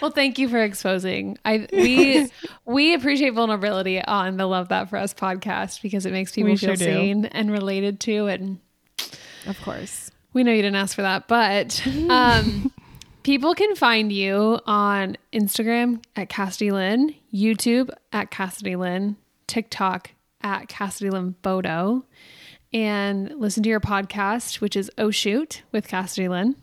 [0.00, 1.38] Well, thank you for exposing.
[1.44, 2.28] I we
[2.64, 6.56] we appreciate vulnerability on the Love That for Us podcast because it makes people We
[6.56, 8.58] feel sure seen and related to and
[9.46, 10.10] of course.
[10.32, 12.72] we know you didn't ask for that, but um
[13.22, 19.16] people can find you on Instagram at Cassidy Lynne, YouTube at Cassidy Lynne,
[19.52, 22.06] TikTok at Cassidy Lynne Bodo,
[22.72, 26.56] and listen to your podcast, which is Oh Shoot with Cassidy Lynne.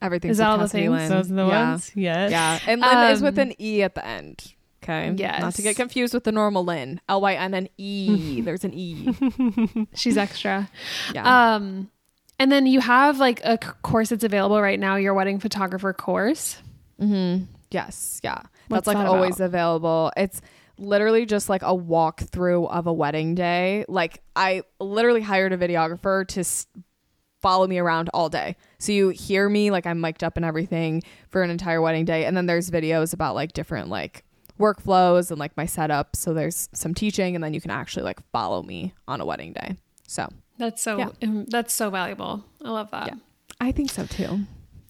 [0.00, 0.92] Everything's Is that with all the Cassidy things?
[0.92, 1.08] Lynn.
[1.08, 1.70] Those are the yeah.
[1.70, 1.92] ones.
[1.96, 2.30] Yes.
[2.30, 2.58] Yeah.
[2.68, 4.54] And Lynn is with Um, an E at the end.
[4.84, 5.12] Okay.
[5.16, 5.40] Yes.
[5.40, 7.00] Not to get confused with the normal Lynn.
[7.08, 8.40] L Y N N E.
[8.44, 9.12] There's an E.
[9.94, 10.70] She's extra.
[11.12, 11.54] Yeah.
[11.54, 11.90] Um,
[12.38, 16.58] and then you have like a course that's available right now, your wedding photographer course.
[17.00, 17.46] mm-hmm.
[17.72, 18.20] Yes.
[18.22, 18.42] Yeah.
[18.68, 20.12] What's That's like that always available.
[20.16, 20.40] It's
[20.78, 23.84] literally just like a walkthrough of a wedding day.
[23.88, 26.66] Like I literally hired a videographer to s-
[27.40, 28.56] follow me around all day.
[28.78, 32.24] So you hear me like I'm mic'd up and everything for an entire wedding day.
[32.24, 34.24] And then there's videos about like different like
[34.60, 36.14] workflows and like my setup.
[36.16, 39.52] So there's some teaching and then you can actually like follow me on a wedding
[39.52, 39.76] day.
[40.06, 41.42] So That's so Yeah.
[41.48, 42.44] that's so valuable.
[42.64, 43.06] I love that.
[43.08, 43.14] Yeah.
[43.60, 44.40] I think so too.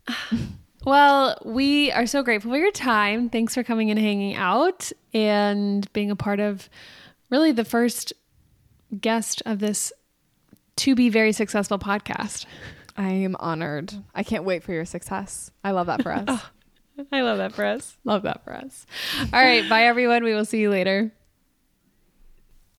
[0.84, 3.28] Well, we are so grateful for your time.
[3.28, 6.68] Thanks for coming and hanging out and being a part of
[7.30, 8.12] really the first
[9.00, 9.92] guest of this
[10.76, 12.46] to be very successful podcast.
[12.96, 13.94] I am honored.
[14.14, 15.50] I can't wait for your success.
[15.62, 16.28] I love that for us.
[17.12, 17.96] I love that for us.
[18.04, 18.86] Love that for us.
[19.32, 20.24] All right, bye everyone.
[20.24, 21.12] We will see you later.